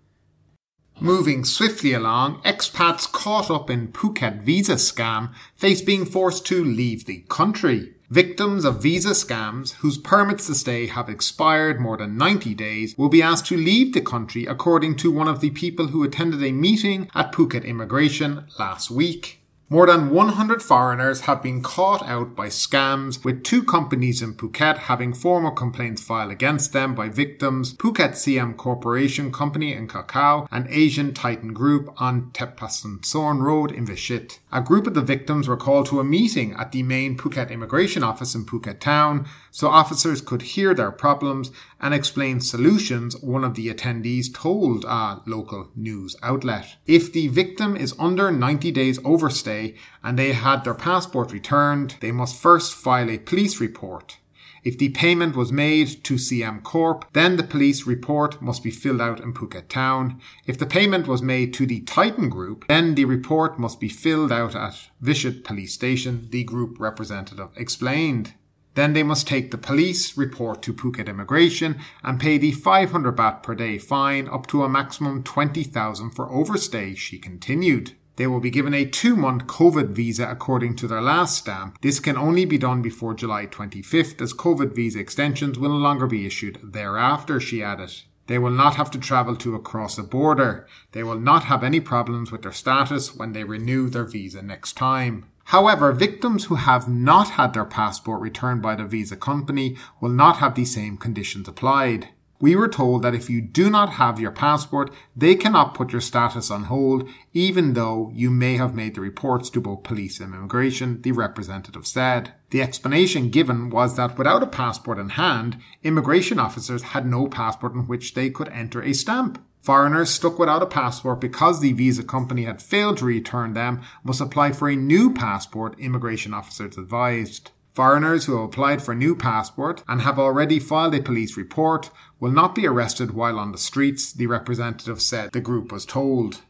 Moving 1.01 1.47
swiftly 1.47 1.95
along, 1.95 2.43
expats 2.43 3.11
caught 3.11 3.51
up 3.51 3.71
in 3.71 3.89
Phuket 3.89 4.43
visa 4.43 4.75
scam 4.75 5.33
face 5.55 5.81
being 5.81 6.05
forced 6.05 6.45
to 6.49 6.63
leave 6.63 7.07
the 7.07 7.25
country. 7.31 7.95
Victims 8.11 8.65
of 8.65 8.83
visa 8.83 9.11
scams 9.11 9.75
whose 9.75 9.97
permits 9.97 10.49
to 10.49 10.55
stay 10.57 10.89
have 10.89 11.09
expired 11.09 11.79
more 11.79 11.97
than 11.97 12.19
90 12.19 12.55
days 12.55 12.99
will 12.99 13.09
be 13.09 13.23
asked 13.23 13.47
to 13.47 13.57
leave 13.57 13.95
the 13.95 14.01
country 14.01 14.47
according 14.47 14.97
to 14.97 15.13
one 15.13 15.29
of 15.29 15.41
the 15.41 15.51
people 15.51 15.87
who 15.87 16.03
attended 16.03 16.43
a 16.43 16.51
meeting 16.51 17.09
at 17.15 17.31
Phuket 17.31 17.65
Immigration 17.65 18.47
last 18.59 18.91
week. 18.91 19.40
More 19.73 19.87
than 19.87 20.11
100 20.11 20.65
foreigners 20.65 21.21
have 21.21 21.45
been 21.45 21.63
caught 21.63 22.05
out 22.05 22.35
by 22.35 22.49
scams, 22.49 23.25
with 23.25 23.45
two 23.45 23.63
companies 23.63 24.21
in 24.21 24.35
Phuket 24.35 24.79
having 24.79 25.15
formal 25.15 25.53
complaints 25.53 26.03
filed 26.03 26.33
against 26.33 26.73
them 26.73 26.93
by 26.93 27.09
victims 27.09 27.75
Phuket 27.75 28.15
CM 28.15 28.57
Corporation 28.57 29.31
Company 29.31 29.73
in 29.73 29.87
Kow 29.87 30.49
and 30.51 30.67
Asian 30.71 31.15
Titan 31.15 31.53
Group 31.53 31.89
on 31.99 32.33
Wat 32.41 32.57
Pasason 32.57 33.43
Road 33.43 33.71
in 33.71 33.87
Vichit. 33.87 34.41
A 34.51 34.61
group 34.61 34.89
of 34.89 34.95
the 34.95 35.03
victims 35.03 35.47
were 35.47 35.57
called 35.57 35.87
to 35.87 36.01
a 36.01 36.05
meeting 36.05 36.53
at 36.55 36.73
the 36.73 36.83
main 36.83 37.17
Phuket 37.17 37.53
immigration 37.53 38.03
office 38.03 38.35
in 38.35 38.47
Phuket 38.47 38.81
town 38.81 39.29
so 39.53 39.69
officers 39.69 40.21
could 40.21 40.43
hear 40.43 40.75
their 40.75 40.91
problems 40.91 41.53
and 41.81 41.95
explain 41.95 42.41
solutions, 42.41 43.17
one 43.23 43.45
of 43.45 43.55
the 43.55 43.73
attendees 43.73 44.35
told 44.35 44.85
a 44.85 45.23
local 45.27 45.71
news 45.77 46.17
outlet. 46.23 46.77
If 46.87 47.13
the 47.13 47.29
victim 47.29 47.77
is 47.77 47.95
under 47.99 48.31
90 48.33 48.73
days 48.73 48.99
overstay 49.05 49.60
and 50.03 50.19
they 50.19 50.33
had 50.33 50.65
their 50.65 50.75
passport 50.75 51.33
returned, 51.33 51.97
they 52.01 52.13
must 52.13 52.41
first 52.41 52.75
file 52.75 53.11
a 53.11 53.19
police 53.19 53.61
report. 53.61 54.19
If 54.63 54.77
the 54.77 54.91
payment 54.91 55.37
was 55.37 55.51
made 55.51 56.05
to 56.05 56.15
CM 56.15 56.63
Corp, 56.63 57.07
then 57.15 57.37
the 57.37 57.43
police 57.43 57.87
report 57.87 58.43
must 58.43 58.63
be 58.63 58.71
filled 58.71 59.01
out 59.01 59.21
in 59.21 59.33
Phuket 59.33 59.69
town. 59.69 60.21
If 60.47 60.59
the 60.59 60.67
payment 60.67 61.07
was 61.07 61.23
made 61.23 61.55
to 61.55 61.67
the 61.67 61.81
Titan 61.81 62.29
Group, 62.29 62.67
then 62.69 62.95
the 62.95 63.07
report 63.07 63.59
must 63.59 63.81
be 63.81 63.89
filled 63.89 64.33
out 64.33 64.55
at 64.55 64.91
Vichit 65.03 65.45
Police 65.45 65.73
Station, 65.73 66.29
the 66.31 66.45
group 66.45 66.79
representative 66.79 67.51
explained. 67.57 68.35
Then 68.75 68.93
they 68.93 69.03
must 69.03 69.27
take 69.27 69.51
the 69.51 69.59
police 69.59 70.17
report 70.17 70.63
to 70.63 70.75
Phuket 70.75 71.09
Immigration 71.09 71.81
and 72.05 72.21
pay 72.21 72.39
the 72.39 72.53
500 72.53 73.17
baht 73.17 73.43
per 73.43 73.55
day 73.55 73.79
fine 73.79 74.29
up 74.29 74.47
to 74.49 74.63
a 74.63 74.69
maximum 74.69 75.23
20,000 75.23 76.11
for 76.11 76.31
overstay, 76.31 76.95
she 76.95 77.19
continued. 77.19 77.97
They 78.17 78.27
will 78.27 78.41
be 78.41 78.51
given 78.51 78.75
a 78.75 78.85
two 78.85 79.17
month 79.17 79.47
COVID 79.47 79.91
visa 79.91 80.29
according 80.29 80.77
to 80.77 80.87
their 80.87 81.01
last 81.01 81.39
stamp. 81.39 81.81
This 81.81 82.01
can 82.01 82.17
only 82.17 82.45
be 82.45 82.59
done 82.59 82.83
before 82.83 83.15
July 83.15 83.47
25th 83.47 84.21
as 84.21 84.35
COVID 84.35 84.75
visa 84.75 84.99
extensions 84.99 85.59
will 85.59 85.71
no 85.71 85.77
longer 85.77 86.07
be 86.07 86.27
issued 86.27 86.59
thereafter, 86.63 87.41
she 87.41 87.63
added. 87.63 87.93
They 88.27 88.39
will 88.39 88.51
not 88.53 88.77
have 88.77 88.93
to 88.93 88.99
travel 88.99 89.35
to 89.37 89.57
across 89.57 89.99
a 89.99 90.05
border. 90.05 90.67
They 90.93 91.03
will 91.03 91.19
not 91.19 91.45
have 91.45 91.65
any 91.65 91.81
problems 91.81 92.31
with 92.31 92.43
their 92.43 92.53
status 92.53 93.13
when 93.17 93.33
they 93.33 93.43
renew 93.43 93.89
their 93.89 94.05
visa 94.05 94.41
next 94.41 94.75
time. 94.75 95.27
However, 95.47 95.91
victims 95.91 96.45
who 96.45 96.55
have 96.55 96.89
not 96.89 97.31
had 97.31 97.55
their 97.55 97.65
passport 97.65 98.21
returned 98.21 98.63
by 98.63 98.77
the 98.77 98.85
visa 98.85 99.17
company 99.17 99.77
will 100.01 100.11
not 100.11 100.37
have 100.37 100.55
the 100.55 100.65
same 100.65 100.97
conditions 100.97 101.49
applied. 101.49 102.11
We 102.41 102.57
were 102.57 102.69
told 102.69 103.03
that 103.03 103.15
if 103.15 103.29
you 103.29 103.43
do 103.43 103.69
not 103.69 103.91
have 103.91 104.19
your 104.19 104.31
passport, 104.31 104.91
they 105.15 105.35
cannot 105.35 105.75
put 105.75 105.93
your 105.93 106.01
status 106.01 106.51
on 106.51 106.65
hold, 106.65 107.07
even 107.35 107.75
though 107.75 108.11
you 108.15 108.31
may 108.31 108.57
have 108.57 108.75
made 108.75 108.95
the 108.95 109.03
reports 109.03 109.51
to 109.51 109.61
both 109.61 109.83
police 109.83 110.21
and 110.21 110.35
immigration, 110.35 111.03
the 111.03 111.13
representative 111.13 111.87
said. 111.87 112.33
The 112.49 112.63
explanation 112.63 113.29
given 113.29 113.69
was 113.69 113.97
that 113.97 114.17
without 114.17 114.43
a 114.43 114.47
passport 114.47 114.99
in 114.99 115.11
hand, 115.11 115.59
immigration 115.83 116.39
officers 116.39 116.83
had 116.83 117.07
no 117.07 117.29
passport 117.29 117.75
in 117.75 117.87
which 117.87 118.15
they 118.15 118.31
could 118.31 118.49
enter 118.49 118.83
a 118.83 118.95
stamp. 118.95 119.39
Foreigners 119.61 120.09
stuck 120.09 120.39
without 120.39 120.63
a 120.63 120.67
passport 120.67 121.21
because 121.21 121.61
the 121.61 121.75
visa 121.75 122.03
company 122.03 122.45
had 122.45 122.63
failed 122.63 122.97
to 122.97 123.05
return 123.05 123.53
them 123.53 123.83
must 124.03 124.23
apply 124.23 124.53
for 124.53 124.71
a 124.71 124.77
new 124.77 125.13
passport, 125.13 125.79
immigration 125.79 126.33
officers 126.33 126.79
advised. 126.79 127.51
Foreigners 127.73 128.25
who 128.25 128.33
have 128.33 128.47
applied 128.47 128.83
for 128.83 128.93
a 128.93 128.97
new 128.97 129.15
passport 129.15 129.85
and 129.87 130.01
have 130.01 130.19
already 130.19 130.59
filed 130.59 130.95
a 130.95 131.03
police 131.03 131.37
report 131.37 131.91
will 132.19 132.33
not 132.33 132.55
be 132.55 132.67
arrested 132.67 133.13
while 133.13 133.39
on 133.39 133.53
the 133.53 133.59
streets, 133.59 134.13
the 134.13 134.27
representative 134.27 135.01
said 135.01 135.31
the 135.31 135.41
group 135.41 135.71
was 135.71 135.87
told. 135.87 136.43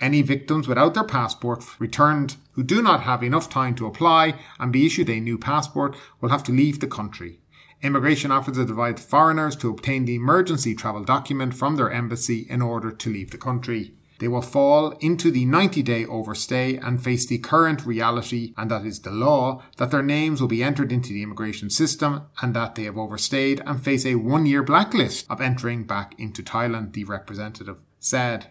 Any 0.00 0.22
victims 0.22 0.66
without 0.66 0.94
their 0.94 1.04
passport 1.04 1.64
returned 1.78 2.36
who 2.52 2.62
do 2.62 2.82
not 2.82 3.02
have 3.02 3.22
enough 3.22 3.50
time 3.50 3.74
to 3.74 3.86
apply 3.86 4.34
and 4.58 4.72
be 4.72 4.86
issued 4.86 5.10
a 5.10 5.20
new 5.20 5.36
passport 5.36 5.96
will 6.20 6.30
have 6.30 6.42
to 6.44 6.52
leave 6.52 6.80
the 6.80 6.86
country. 6.86 7.40
Immigration 7.82 8.32
officers 8.32 8.70
advise 8.70 9.04
foreigners 9.04 9.56
to 9.56 9.68
obtain 9.68 10.06
the 10.06 10.14
emergency 10.14 10.74
travel 10.74 11.04
document 11.04 11.54
from 11.54 11.76
their 11.76 11.92
embassy 11.92 12.46
in 12.48 12.62
order 12.62 12.90
to 12.90 13.10
leave 13.10 13.30
the 13.30 13.38
country. 13.38 13.94
They 14.18 14.28
will 14.28 14.42
fall 14.42 14.90
into 15.00 15.30
the 15.30 15.44
90 15.44 15.82
day 15.82 16.06
overstay 16.06 16.76
and 16.76 17.02
face 17.02 17.26
the 17.26 17.38
current 17.38 17.84
reality, 17.84 18.54
and 18.56 18.70
that 18.70 18.86
is 18.86 19.00
the 19.00 19.10
law, 19.10 19.62
that 19.76 19.90
their 19.90 20.02
names 20.02 20.40
will 20.40 20.48
be 20.48 20.62
entered 20.62 20.92
into 20.92 21.12
the 21.12 21.22
immigration 21.22 21.68
system 21.68 22.22
and 22.40 22.54
that 22.54 22.74
they 22.76 22.84
have 22.84 22.96
overstayed 22.96 23.60
and 23.66 23.82
face 23.82 24.06
a 24.06 24.14
one 24.14 24.46
year 24.46 24.62
blacklist 24.62 25.26
of 25.28 25.40
entering 25.40 25.84
back 25.84 26.14
into 26.18 26.42
Thailand, 26.42 26.92
the 26.92 27.04
representative 27.04 27.78
said. 27.98 28.50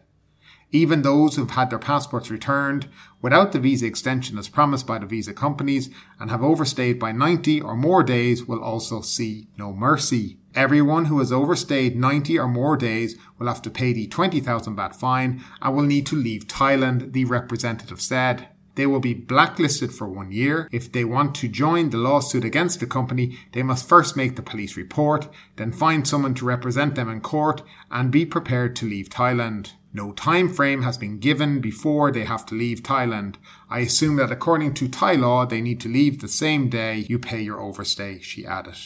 Even 0.71 1.03
those 1.03 1.35
who've 1.35 1.51
had 1.51 1.69
their 1.69 1.79
passports 1.79 2.31
returned 2.31 2.89
without 3.21 3.51
the 3.51 3.59
visa 3.59 3.85
extension 3.85 4.39
as 4.39 4.49
promised 4.49 4.87
by 4.87 4.97
the 4.97 5.05
visa 5.05 5.31
companies 5.31 5.89
and 6.19 6.31
have 6.31 6.43
overstayed 6.43 6.99
by 6.99 7.11
90 7.11 7.61
or 7.61 7.75
more 7.75 8.03
days 8.03 8.45
will 8.45 8.61
also 8.61 8.99
see 8.99 9.47
no 9.55 9.71
mercy. 9.71 10.39
Everyone 10.55 11.05
who 11.05 11.17
has 11.17 11.31
overstayed 11.31 11.95
90 11.95 12.37
or 12.37 12.47
more 12.47 12.77
days 12.77 13.15
will 13.39 13.47
have 13.47 13.61
to 13.63 13.71
pay 13.71 13.91
the 13.91 14.07
20,000 14.07 14.75
baht 14.75 14.95
fine 14.95 15.43
and 15.61 15.75
will 15.75 15.83
need 15.83 16.05
to 16.07 16.15
leave 16.15 16.47
Thailand, 16.47 17.13
the 17.13 17.25
representative 17.25 17.99
said. 17.99 18.49
They 18.75 18.85
will 18.85 18.99
be 18.99 19.13
blacklisted 19.13 19.91
for 19.91 20.07
one 20.07 20.31
year. 20.31 20.67
If 20.71 20.91
they 20.91 21.05
want 21.05 21.35
to 21.35 21.47
join 21.47 21.89
the 21.89 21.97
lawsuit 21.97 22.43
against 22.43 22.79
the 22.79 22.87
company, 22.87 23.37
they 23.53 23.63
must 23.63 23.87
first 23.87 24.15
make 24.15 24.35
the 24.35 24.41
police 24.41 24.77
report, 24.77 25.27
then 25.57 25.71
find 25.71 26.07
someone 26.07 26.33
to 26.35 26.45
represent 26.45 26.95
them 26.95 27.09
in 27.09 27.21
court, 27.21 27.61
and 27.91 28.11
be 28.11 28.25
prepared 28.25 28.75
to 28.77 28.87
leave 28.87 29.09
Thailand. 29.09 29.73
No 29.91 30.11
time 30.11 30.49
frame 30.49 30.81
has 30.81 30.97
been 30.97 31.19
given 31.19 31.61
before 31.61 32.11
they 32.11 32.25
have 32.25 32.47
to 32.47 32.55
leave 32.55 32.81
Thailand. 32.81 33.35
I 33.69 33.79
assume 33.79 34.15
that 34.15 34.31
according 34.31 34.73
to 34.75 34.87
Thai 34.87 35.13
law, 35.13 35.45
they 35.45 35.61
need 35.61 35.79
to 35.81 35.89
leave 35.89 36.19
the 36.19 36.27
same 36.27 36.67
day 36.67 37.05
you 37.07 37.19
pay 37.19 37.41
your 37.41 37.59
overstay, 37.59 38.19
she 38.19 38.45
added. 38.45 38.77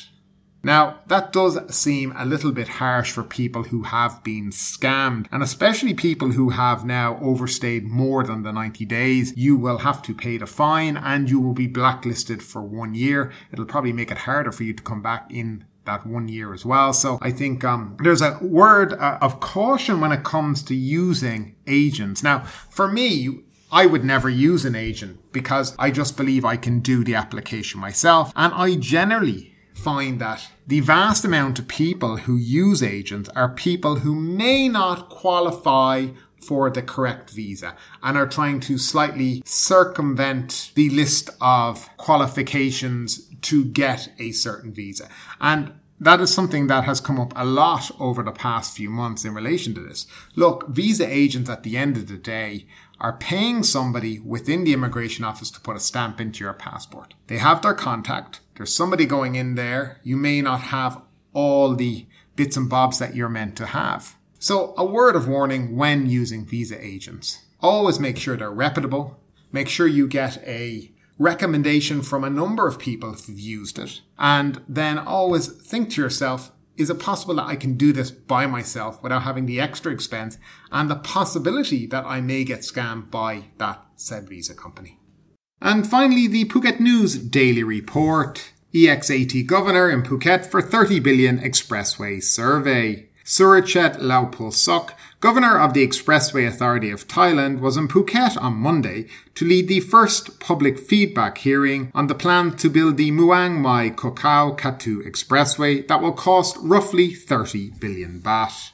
Now, 0.67 0.99
that 1.07 1.31
does 1.31 1.57
seem 1.73 2.13
a 2.17 2.25
little 2.25 2.51
bit 2.51 2.67
harsh 2.67 3.09
for 3.09 3.23
people 3.23 3.63
who 3.63 3.83
have 3.83 4.21
been 4.21 4.49
scammed, 4.49 5.27
and 5.31 5.41
especially 5.41 5.93
people 5.93 6.31
who 6.31 6.49
have 6.49 6.83
now 6.83 7.17
overstayed 7.21 7.85
more 7.85 8.21
than 8.25 8.43
the 8.43 8.51
90 8.51 8.83
days. 8.83 9.31
You 9.37 9.55
will 9.55 9.77
have 9.77 10.01
to 10.01 10.13
pay 10.13 10.37
the 10.37 10.45
fine 10.45 10.97
and 10.97 11.29
you 11.29 11.39
will 11.39 11.53
be 11.53 11.67
blacklisted 11.67 12.43
for 12.43 12.61
one 12.61 12.95
year. 12.95 13.31
It'll 13.53 13.63
probably 13.63 13.93
make 13.93 14.11
it 14.11 14.17
harder 14.17 14.51
for 14.51 14.63
you 14.63 14.73
to 14.73 14.83
come 14.83 15.01
back 15.01 15.31
in 15.31 15.63
that 15.85 16.05
one 16.05 16.27
year 16.27 16.53
as 16.53 16.65
well. 16.65 16.91
So 16.91 17.17
I 17.21 17.31
think 17.31 17.63
um, 17.63 17.95
there's 18.03 18.21
a 18.21 18.37
word 18.41 18.91
uh, 18.91 19.19
of 19.21 19.39
caution 19.39 20.01
when 20.01 20.11
it 20.11 20.25
comes 20.25 20.63
to 20.63 20.75
using 20.75 21.55
agents. 21.65 22.23
Now, 22.23 22.39
for 22.69 22.89
me, 22.89 23.39
I 23.71 23.85
would 23.85 24.03
never 24.03 24.29
use 24.29 24.65
an 24.65 24.75
agent 24.75 25.31
because 25.31 25.73
I 25.79 25.91
just 25.91 26.17
believe 26.17 26.43
I 26.43 26.57
can 26.57 26.81
do 26.81 27.05
the 27.05 27.15
application 27.15 27.79
myself. 27.79 28.33
And 28.35 28.53
I 28.53 28.75
generally 28.75 29.53
find 29.77 30.19
that 30.19 30.49
the 30.65 30.79
vast 30.79 31.23
amount 31.23 31.59
of 31.59 31.67
people 31.67 32.17
who 32.17 32.35
use 32.35 32.81
agents 32.83 33.29
are 33.35 33.49
people 33.49 33.97
who 33.97 34.15
may 34.15 34.67
not 34.67 35.09
qualify 35.09 36.07
for 36.41 36.69
the 36.69 36.81
correct 36.81 37.29
visa 37.29 37.75
and 38.01 38.17
are 38.17 38.27
trying 38.27 38.59
to 38.59 38.77
slightly 38.77 39.41
circumvent 39.45 40.71
the 40.75 40.89
list 40.89 41.29
of 41.41 41.89
qualifications 41.97 43.27
to 43.41 43.65
get 43.65 44.09
a 44.19 44.31
certain 44.31 44.73
visa. 44.73 45.09
And 45.39 45.73
that 45.99 46.21
is 46.21 46.33
something 46.33 46.67
that 46.67 46.83
has 46.83 47.01
come 47.01 47.19
up 47.19 47.33
a 47.35 47.45
lot 47.45 47.91
over 47.99 48.21
the 48.21 48.31
past 48.31 48.75
few 48.75 48.89
months 48.89 49.25
in 49.25 49.33
relation 49.33 49.73
to 49.73 49.81
this. 49.81 50.05
Look, 50.35 50.67
visa 50.67 51.07
agents 51.07 51.49
at 51.49 51.63
the 51.63 51.75
end 51.75 51.97
of 51.97 52.07
the 52.07 52.17
day 52.17 52.67
are 52.99 53.17
paying 53.17 53.63
somebody 53.63 54.19
within 54.19 54.63
the 54.63 54.73
immigration 54.73 55.23
office 55.23 55.51
to 55.51 55.59
put 55.59 55.75
a 55.75 55.79
stamp 55.79 56.19
into 56.19 56.43
your 56.43 56.53
passport. 56.53 57.13
They 57.27 57.37
have 57.37 57.61
their 57.61 57.73
contact. 57.73 58.41
There's 58.55 58.75
somebody 58.75 59.05
going 59.05 59.35
in 59.35 59.55
there. 59.55 59.99
You 60.03 60.17
may 60.17 60.41
not 60.41 60.61
have 60.61 61.01
all 61.33 61.75
the 61.75 62.07
bits 62.35 62.57
and 62.57 62.69
bobs 62.69 62.99
that 62.99 63.15
you're 63.15 63.29
meant 63.29 63.55
to 63.57 63.67
have. 63.67 64.15
So 64.39 64.73
a 64.77 64.85
word 64.85 65.15
of 65.15 65.27
warning 65.27 65.75
when 65.75 66.07
using 66.07 66.45
visa 66.45 66.83
agents. 66.83 67.39
Always 67.59 67.99
make 67.99 68.17
sure 68.17 68.37
they're 68.37 68.51
reputable. 68.51 69.19
Make 69.51 69.67
sure 69.67 69.87
you 69.87 70.07
get 70.07 70.37
a 70.45 70.91
recommendation 71.17 72.01
from 72.01 72.23
a 72.23 72.29
number 72.29 72.67
of 72.67 72.77
people 72.77 73.13
who've 73.13 73.39
used 73.39 73.79
it. 73.79 74.01
And 74.19 74.61
then 74.67 74.99
always 74.99 75.47
think 75.47 75.89
to 75.91 76.01
yourself, 76.01 76.51
is 76.77 76.89
it 76.89 76.99
possible 76.99 77.35
that 77.35 77.47
I 77.47 77.55
can 77.55 77.75
do 77.75 77.91
this 77.91 78.11
by 78.11 78.45
myself 78.45 79.01
without 79.01 79.23
having 79.23 79.45
the 79.45 79.59
extra 79.59 79.91
expense 79.91 80.37
and 80.71 80.89
the 80.89 80.95
possibility 80.95 81.85
that 81.87 82.05
I 82.05 82.21
may 82.21 82.43
get 82.43 82.59
scammed 82.59 83.09
by 83.09 83.45
that 83.57 83.83
said 83.95 84.29
visa 84.29 84.53
company? 84.53 84.99
And 85.61 85.87
finally, 85.87 86.27
the 86.27 86.45
Phuket 86.45 86.79
News 86.79 87.17
Daily 87.17 87.63
Report. 87.63 88.53
EXAT 88.73 89.47
Governor 89.47 89.89
in 89.89 90.03
Phuket 90.03 90.45
for 90.45 90.61
30 90.61 90.99
billion 90.99 91.39
expressway 91.39 92.21
survey. 92.21 93.06
Surachet 93.27 93.99
Laupulsuk, 93.99 94.91
Governor 95.19 95.59
of 95.59 95.73
the 95.73 95.85
Expressway 95.85 96.47
Authority 96.47 96.89
of 96.89 97.09
Thailand, 97.09 97.59
was 97.59 97.75
in 97.75 97.89
Phuket 97.89 98.41
on 98.41 98.53
Monday 98.53 99.07
to 99.35 99.43
lead 99.43 99.67
the 99.67 99.81
first 99.81 100.39
public 100.39 100.79
feedback 100.79 101.39
hearing 101.39 101.91
on 101.93 102.07
the 102.07 102.15
plan 102.15 102.55
to 102.55 102.69
build 102.69 102.95
the 102.95 103.11
Muang 103.11 103.59
Mai 103.59 103.89
Koh 103.89 104.13
Kaew 104.13 104.57
Kathu 104.57 105.05
Expressway 105.05 105.85
that 105.89 106.01
will 106.01 106.13
cost 106.13 106.55
roughly 106.61 107.13
30 107.13 107.71
billion 107.81 108.21
baht. 108.21 108.71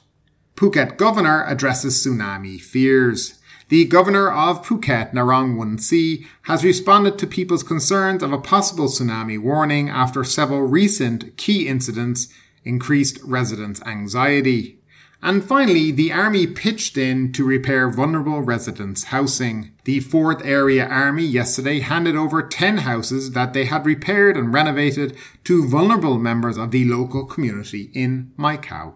Phuket 0.56 0.98
Governor 0.98 1.44
addresses 1.48 2.06
tsunami 2.06 2.62
fears. 2.62 3.39
The 3.70 3.86
Governor 3.86 4.32
of 4.32 4.63
Phuket, 4.63 5.13
Narong 5.13 5.56
Woonciew, 5.56 6.28
has 6.44 6.63
responded 6.63 7.18
to 7.18 7.26
people's 7.26 7.63
concerns 7.63 8.22
of 8.22 8.32
a 8.32 8.38
possible 8.38 8.86
tsunami 8.86 9.42
warning 9.42 9.89
after 9.89 10.24
several 10.24 10.62
recent 10.62 11.38
key 11.38 11.68
incidents 11.68 12.28
increased 12.65 13.19
residents' 13.23 13.82
anxiety. 13.84 14.80
And 15.21 15.41
finally, 15.41 15.91
the 15.91 16.12
army 16.12 16.47
pitched 16.47 16.97
in 16.97 17.32
to 17.32 17.45
repair 17.45 17.89
vulnerable 17.89 18.41
residents' 18.41 19.06
housing. 19.06 19.71
The 19.86 20.02
4th 20.02 20.45
Area 20.45 20.86
Army 20.86 21.23
yesterday 21.23 21.80
handed 21.80 22.17
over 22.17 22.41
10 22.41 22.80
houses 22.80 23.32
that 23.32 23.54
they 23.54 23.65
had 23.65 23.86
repaired 23.86 24.36
and 24.36 24.54
renovated 24.54 25.15
to 25.45 25.67
vulnerable 25.67 26.19
members 26.19 26.58
of 26.58 26.71
the 26.71 26.84
local 26.84 27.26
community 27.26 27.89
in 27.93 28.34
Mai 28.36 28.58
Khao. 28.58 28.95